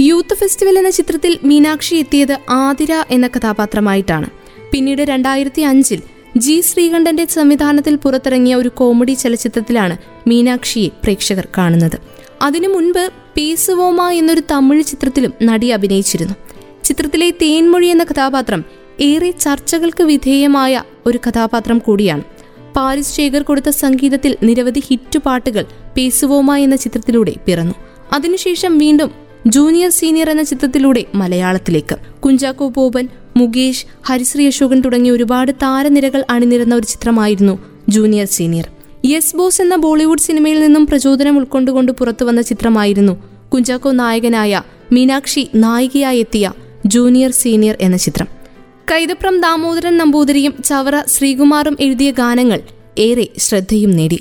യൂത്ത് 0.00 0.34
ഫെസ്റ്റിവൽ 0.34 0.78
എന്ന 0.78 0.90
ചിത്രത്തിൽ 0.90 1.38
മീനാക്ഷി 1.44 1.94
എത്തിയത് 1.94 2.38
ആതിര 2.48 2.92
എന്ന 3.10 3.26
കഥാപാത്രമായിട്ടാണ്. 3.26 4.26
പിന്നീട് 4.72 5.02
രണ്ടായിരത്തി 5.02 5.62
അഞ്ചിൽ 5.62 6.02
ജി 6.36 6.60
ശ്രീകണ്ഠന്റെ 6.60 7.24
സംവിധാനത്തിൽ 7.24 7.96
പുറത്തിറങ്ങിയ 7.96 8.54
ഒരു 8.54 8.68
കോമഡി 8.68 9.12
ചലച്ചിത്രത്തിലാണ് 9.12 9.96
മീനാക്ഷിയെ 10.26 10.88
പ്രേക്ഷകർ 10.88 11.48
കാണുന്നത്. 11.58 11.98
അതിനു 12.42 12.68
മുൻപ് 12.68 13.10
പേസുവോമ 13.36 14.08
എന്നൊരു 14.08 14.42
തമിഴ് 14.50 14.82
ചിത്രത്തിലും 14.82 15.32
നടി 15.42 15.66
അഭിനയിച്ചിരുന്നു. 15.66 16.34
ചിത്രത്തിലെ 16.86 17.30
തേൻമൊഴി 17.30 17.86
എന്ന 17.86 18.04
കഥാപാത്രം 18.04 18.64
ഏറെ 19.00 19.30
ചർച്ചകൾക്ക് 19.30 20.02
വിധേയമായ 20.02 20.82
ഒരു 21.06 21.18
കഥാപാത്രം 21.18 21.78
കൂടിയാണ്. 21.78 22.22
പാരിസ് 22.76 23.16
ശേഖർ 23.16 23.42
കൊടുത്ത 23.42 23.68
സംഗീതത്തിൽ 23.68 24.36
നിരവധി 24.42 24.82
ഹിറ്റ് 24.88 25.18
പാട്ടുകൾ 25.18 25.64
പേസുവോമ 25.96 26.56
എന്ന 26.56 26.76
ചിത്രത്തിലൂടെ 26.76 27.34
പിറന്നു. 27.46 27.74
അതിനുശേഷം 28.12 28.78
വീണ്ടും 28.78 29.10
ജൂനിയർ 29.46 29.90
സീനിയർ 29.90 30.30
എന്ന 30.30 30.42
ചിത്രത്തിലൂടെ 30.42 31.04
മലയാളത്തിലേക്ക്. 31.14 31.96
കുഞ്ചാക്കോ 32.20 32.68
ബോബൻ 32.68 33.08
മുകേഷ് 33.36 33.86
ഹരിശ്രീ 34.04 34.46
അശോകൻ 34.46 34.80
തുടങ്ങിയ 34.80 35.12
ഒരുപാട് 35.12 35.52
താരനിരകൾ 35.52 36.24
അണിനിരന്ന 36.30 36.74
ഒരു 36.74 36.86
ചിത്രമായിരുന്നു 36.86 37.58
ജൂനിയർ 37.88 38.26
സീനിയർ. 38.26 38.68
യെസ് 39.04 39.36
ബോസ് 39.36 39.62
എന്ന 39.62 39.76
ബോളിവുഡ് 39.76 40.18
സിനിമയിൽ 40.18 40.60
നിന്നും 40.60 40.86
പ്രചോദനം 40.86 41.38
ഉൾക്കൊണ്ടുകൊണ്ട് 41.38 41.92
പുറത്തുവന്ന 41.92 42.42
ചിത്രമായിരുന്നു 42.42 43.16
കുഞ്ചാക്കോ 43.52 43.92
നായകനായ 43.92 44.62
മീനാക്ഷി 44.92 45.48
നായികയായി 45.54 46.18
എത്തിയ 46.18 46.52
ജൂനിയർ 46.86 47.30
സീനിയർ 47.30 47.76
എന്ന 47.80 47.96
ചിത്രം. 47.96 48.28
കൈതപ്രം 48.90 49.40
ദാമോദരൻ 49.40 49.96
നമ്പൂതിരിയും 49.96 50.54
ചവറ 50.64 51.00
ശ്രീകുമാറും 51.00 51.76
എഴുതിയ 51.80 52.10
ഗാനങ്ങൾ 52.10 52.60
ഏറെ 52.98 53.28
ശ്രദ്ധയും 53.38 53.90
നേടി. 53.90 54.18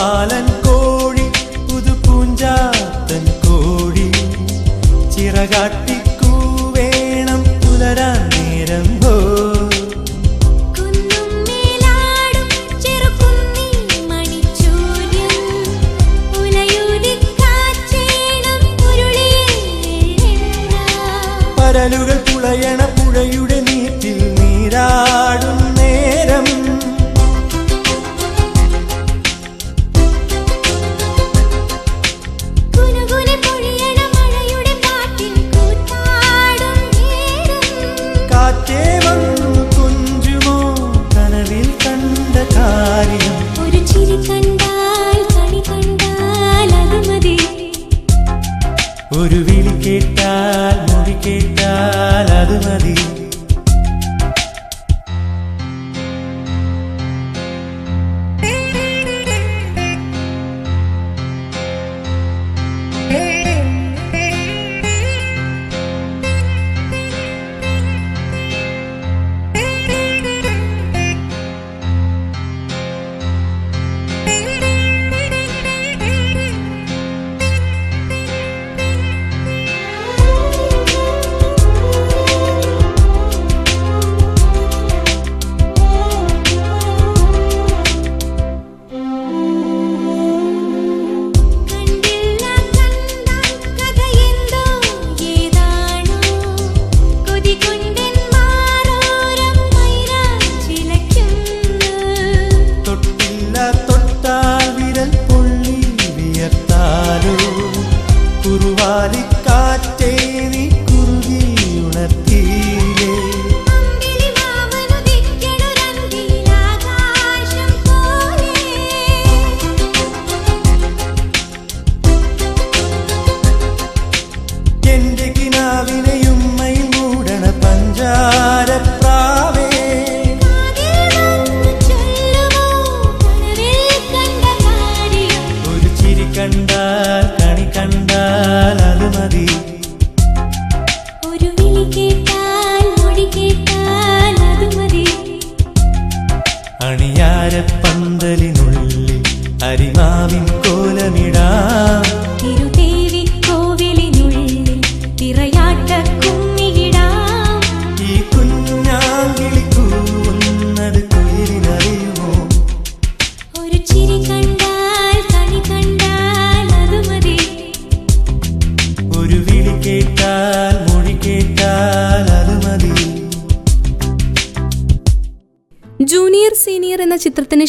പൂവാലൻ 0.00 0.46
കോഴി 0.64 1.24
പുതു 1.66 1.92
പൂഞ്ചാത്തൻ 2.04 3.24
കോഴി 3.42 4.06
ചിറകാട്ടിക്കൂവേണം 5.14 5.82
പുലരാൻ 7.62 8.20
നേരം 8.32 8.86
പോ. 9.02 9.12
പരലുകൾ 21.58 22.09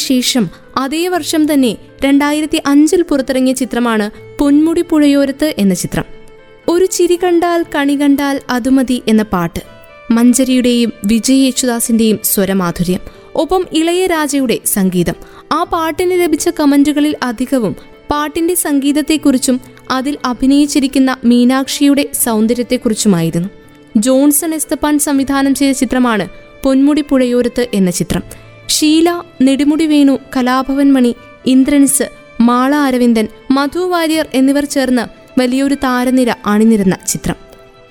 ശേഷം 0.07 0.49
അതേ 0.77 1.07
വർഷം 1.07 1.53
തന്നെ 1.53 1.71
രണ്ടായിരത്തി 2.05 2.61
അഞ്ചിൽ 2.65 3.01
പുറത്തിറങ്ങിയ 3.01 3.53
ചിത്രമാണ് 3.53 4.09
പൊന്മുടി 4.39 4.83
പുഴയോരത്ത് 4.89 5.55
എന്ന 5.57 5.73
ചിത്രം. 5.73 6.05
ഒരു 6.67 6.85
ചിരി 6.85 7.19
കണ്ടാൽ 7.23 7.65
കണി 7.75 7.95
കണ്ടാൽ 8.01 8.41
അതുമതി 8.49 9.01
എന്ന 9.07 9.23
പാട്ട്. 9.23 9.61
മഞ്ചരിയുടെയും 10.11 10.93
വിജയ് 11.05 11.43
യേശുദാസിന്റെയും 11.45 12.19
സ്വരമാധുര്യം. 12.23 12.99
ഒപ്പം 13.35 13.65
ഇളയരാജയുടെ 13.73 14.59
സംഗീതം. 14.65 15.13
ആ 15.51 15.63
പാട്ടിന് 15.63 16.11
ലഭിച്ച 16.11 16.49
കമന്റുകളിൽ 16.59 17.15
അധികവും 17.23 17.75
പാട്ടിന്റെ 18.11 18.55
സംഗീതത്തെക്കുറിച്ചും 18.55 19.61
അതിൽ 19.91 20.17
അഭിനയിച്ചിരിക്കുന്ന 20.25 21.17
മീനാക്ഷിയുടെ 21.23 22.03
സൗന്ദര്യത്തെക്കുറിച്ചുമായിരുന്നു. 22.23 23.49
ജോൺസൺ 23.97 24.53
എസ്തപ്പാൻ 24.53 24.99
സംവിധാനം 24.99 25.55
ചെയ്ത 25.55 25.73
ചിത്രമാണ് 25.75 26.25
പൊന്മുടി 26.63 27.03
പുഴയോരത്ത് 27.09 27.67
എന്ന 27.73 27.91
ചിത്രം. 27.91 28.23
ഷീല 28.73 29.09
നെടുമുടി 29.41 29.85
വേണു 29.85 30.19
കലാഭവൻ 30.37 30.93
മണി 30.93 31.15
ഇന്ദ്രൻസ് 31.45 32.05
മാള 32.41 32.75
അരവിന്ദൻ 32.75 33.27
മധു 33.51 33.79
വാര്യർ 33.79 34.27
എന്നിവർ 34.33 34.65
ചേർന്ന് 34.65 35.03
വലിയൊരു 35.39 35.75
താരനിര 35.75 36.31
അണിനിരുന്ന 36.45 36.95
ചിത്രം. 37.07 37.35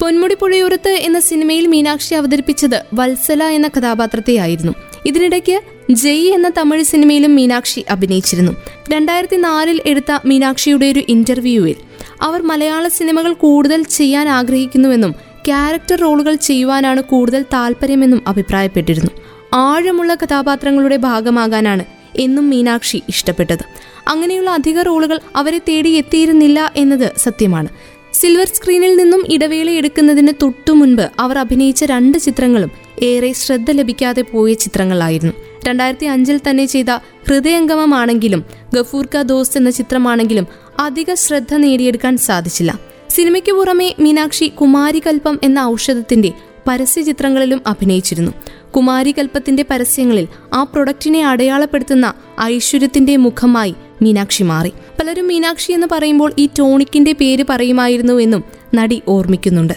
പൊന്മുടി 0.00 0.36
പുഴയോരത്ത് 0.40 0.92
എന്ന 1.06 1.18
സിനിമയിൽ 1.20 1.66
മീനാക്ഷി 1.66 2.14
അവതരിപ്പിച്ചത് 2.14 2.78
വത്സല 2.94 3.44
എന്ന 3.44 3.68
കഥാപാത്രത്തെയായിരുന്നു. 3.68 4.72
ഇതിനിടയ്ക്ക് 5.06 5.56
ജയ് 5.90 6.28
എന്ന 6.36 6.48
തമിഴ് 6.58 6.84
സിനിമയിലും 6.84 7.34
മീനാക്ഷി 7.34 7.84
അഭിനയിച്ചിരുന്നു. 7.90 8.52
രണ്ടായിരത്തി 8.92 9.36
നാലിൽ 9.36 9.80
എടുത്ത 9.86 10.18
മീനാക്ഷിയുടെ 10.24 10.86
ഒരു 10.86 11.02
ഇന്റർവ്യൂവിൽ 11.08 11.76
അവർ 12.22 12.42
മലയാള 12.42 12.88
സിനിമകൾ 12.88 13.32
കൂടുതൽ 13.32 13.82
ചെയ്യാൻ 13.82 14.28
ആഗ്രഹിക്കുന്നുവെന്നും 14.28 15.14
ക്യാരക്ടർ 15.48 15.98
റോളുകൾ 16.00 16.34
ചെയ്യുവാനാണ് 16.34 17.02
കൂടുതൽ 17.02 17.42
താല്പര്യമെന്നും 17.54 18.22
അഭിപ്രായപ്പെട്ടിരുന്നു. 18.26 19.12
ആഴമുള്ള 19.52 20.14
കഥാപാത്രങ്ങളുടെ 20.14 20.96
ഭാഗമാകാനാണ് 20.96 21.84
എന്നും 22.16 22.50
മീനാക്ഷി 22.50 23.02
ഇഷ്ടപ്പെട്ടത്. 23.08 23.64
അങ്ങനെയുള്ള 24.08 24.50
അധിക 24.50 24.82
റോളുകൾ 24.82 25.20
അവരെ 25.36 25.58
തേടി 25.58 25.88
എത്തിയിരുന്നില്ല 25.88 26.72
എന്നത് 26.76 27.12
സത്യമാണ്. 27.16 27.68
സിൽവർ 28.12 28.46
സ്ക്രീനിൽ 28.46 28.96
നിന്നും 28.96 29.24
ഇടവേള 29.30 29.70
എടുക്കുന്നതിന് 29.70 30.28
തൊട്ടു 30.42 30.72
മുൻപ് 30.72 31.10
അവർ 31.18 31.38
അഭിനയിച്ച 31.38 31.84
രണ്ട് 31.84 32.18
ചിത്രങ്ങളും 32.18 32.70
ഏറെ 33.02 33.32
ശ്രദ്ധ 33.32 33.70
ലഭിക്കാതെ 33.70 34.22
പോയ 34.22 34.52
ചിത്രങ്ങളായിരുന്നു. 34.54 35.32
രണ്ടായിരത്തി 35.68 36.06
അഞ്ചിൽ 36.06 36.40
തന്നെ 36.50 36.66
ചെയ്ത 36.66 36.90
ഹൃദയംഗമമാണെങ്കിലും 37.28 38.44
ഗഫൂർ 38.74 39.06
ക 39.06 39.22
ദോസ് 39.22 39.58
എന്ന 39.58 39.70
ചിത്രമാണെങ്കിലും 39.70 40.46
അധിക 40.78 41.14
ശ്രദ്ധ 41.14 41.54
നേടിയെടുക്കാൻ 41.54 42.16
സാധിച്ചില്ല. 42.16 42.78
സിനിമയ്ക്ക് 43.10 43.52
പുറമെ 43.52 43.94
മീനാക്ഷി 44.00 44.44
കുമാരികൽപ്പം 44.44 45.40
എന്ന 45.42 45.58
ഔഷധത്തിന്റെ 45.58 46.32
പരസ്യ 46.66 47.02
ചിത്രങ്ങളിലും 47.02 47.62
അഭിനയിച്ചിരുന്നു. 47.66 48.32
കുമാരികൽപ്പത്തിന്റെ 48.76 49.64
പരസ്യങ്ങളിൽ 49.70 50.28
ആ 50.54 50.62
പ്രൊഡക്റ്റിനെ 50.62 51.26
അടയാളപ്പെടുത്തുന്ന 51.26 52.14
ഐശ്വര്യത്തിന്റെ 52.42 53.16
മുഖമായി 53.16 53.74
മീനാക്ഷി 54.02 54.42
മാറി. 54.42 54.68
പലരും 54.68 55.28
മീനാക്ഷി 55.28 55.72
എന്ന് 55.72 55.86
പറയുമ്പോൾ 55.92 56.32
ഈ 56.38 56.48
ടോണിക്കിന്റെ 56.58 57.12
പേര് 57.12 57.44
പറയുമായിരുന്നു 57.48 58.12
എന്നും 58.12 58.44
നടി 58.74 59.02
ഓർമ്മിക്കുന്നുണ്ട്. 59.08 59.74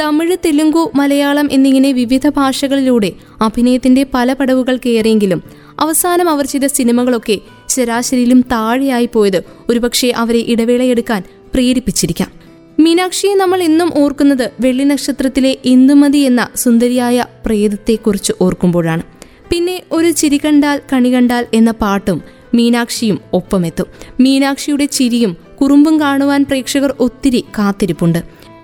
തമിഴ് 0.00 0.36
തെലുങ്കു 0.44 0.92
മലയാളം 0.94 1.48
എന്നിങ്ങനെ 1.52 1.92
വിവിധ 1.92 2.28
ഭാഷകളിലൂടെ 2.28 3.12
അഭിനയത്തിന്റെ 3.42 4.06
പല 4.14 4.32
പടവുകൾ 4.32 4.76
കയറിയെങ്കിലും 4.76 5.42
അവസാനം 5.80 6.28
അവർ 6.28 6.46
ചെയ്ത 6.46 6.66
സിനിമകളൊക്കെ 6.66 7.38
ശരാശരിയിലും 7.68 8.40
താഴെയായി 8.40 9.06
പോയത് 9.06 9.42
ഒരുപക്ഷെ 9.68 10.12
അവരെ 10.16 10.44
ഇടവേളയെടുക്കാൻ 10.48 11.22
പ്രേരിപ്പിച്ചിരിക്കാം. 11.54 12.41
മീനാക്ഷിയെ 12.84 13.34
നമ്മൾ 13.34 13.62
ഇന്നും 13.62 13.90
ഓർക്കുന്നത് 14.02 14.50
വെള്ളി 14.60 14.84
നക്ഷത്രത്തിലെ 14.84 15.56
ഇന്ദുമതി 15.64 16.18
എന്ന 16.18 16.48
സുന്ദരിയായ 16.56 17.26
പ്രേതത്തെക്കുറിച്ച് 17.46 18.32
ഓർക്കുമ്പോഴാണ്. 18.40 19.02
പിന്നെ 19.50 19.82
ഒരു 19.92 20.10
ചിരി 20.10 20.40
കണ്ടാൽ 20.44 20.80
കണി 20.92 21.14
കണ്ടാൽ 21.14 21.46
എന്ന 21.54 21.70
പാട്ടും 21.70 22.22
മീനാക്ഷിയും 22.54 23.18
ഒപ്പമെത്തും. 23.32 23.86
മീനാക്ഷിയുടെ 24.20 24.86
ചിരിയും 24.86 25.36
കുറുമ്പും 25.60 26.00
കാണുവാൻ 26.00 26.44
പ്രേക്ഷകർ 26.44 26.94
ഒത്തിരി 27.00 27.44
കാത്തിരിപ്പുണ്ട്. 27.58 28.18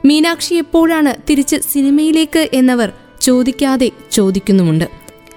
മീനാക്ഷി 0.04 0.54
എപ്പോഴാണ് 0.54 1.14
തിരിച്ച് 1.30 1.56
സിനിമയിലേക്ക് 1.72 2.48
എന്നവർ 2.52 2.92
ചോദിക്കാതെ 3.20 3.90
ചോദിക്കുന്നുമുണ്ട്. 4.12 4.84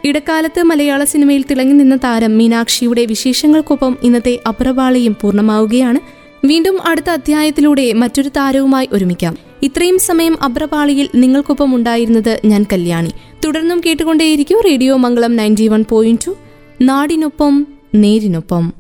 ഇടക്കാലത്ത് 0.05 0.63
മലയാള 0.63 1.03
സിനിമയിൽ 1.03 1.43
തിളങ്ങി 1.51 1.73
നിന്ന 1.73 1.95
താരം 1.95 2.37
മീനാക്ഷിയുടെ 2.37 3.05
വിശേഷങ്ങൾക്കൊപ്പം 3.05 3.97
ഇന്നത്തെ 4.03 4.39
അപ്രപാളിയും 4.47 5.17
പൂർണമാവുകയാണ്. 5.21 6.20
വീണ്ടും 6.45 6.85
അടുത്ത 6.85 7.09
അധ്യായത്തിലൂടെ 7.09 7.93
മറ്റൊരു 7.93 8.29
താരവുമായി 8.29 8.89
ഒരുമിക്കാം. 8.91 9.37
ഇത്രയും 9.63 9.99
സമയം 9.99 10.43
അബ്രപാളിയിൽ 10.43 11.09
നിങ്ങൾക്കൊപ്പം 11.15 11.75
ഉണ്ടായിരുന്നത് 11.75 12.41
ഞാൻ 12.45 12.65
കല്യാണി. 12.73 13.11
തുടർന്നും 13.45 13.81
കേട്ടുകൊണ്ടേയിരിക്കും 13.85 14.61
radio 14.65 14.95
Mangalam 14.95 15.35
ninety 15.35 15.67
one 15.67 15.85
point 15.89 16.27
two 16.27 16.35
നാടിനൊപ്പം 16.81 17.67
നേരിനൊപ്പം. 17.95 18.73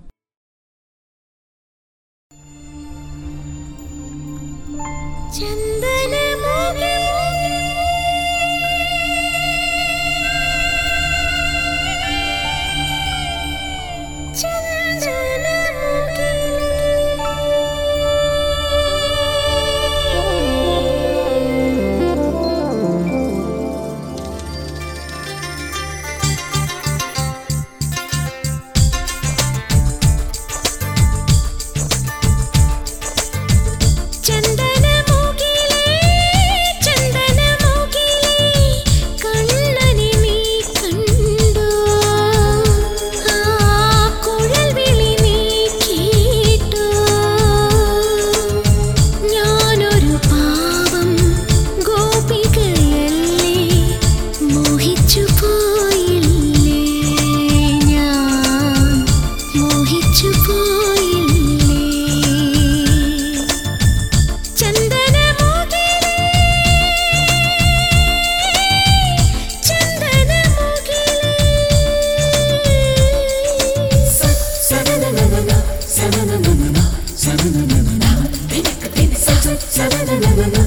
da 79.77 79.89
da 79.89 80.05
da 80.05 80.35
da 80.35 80.47
da 80.49 80.60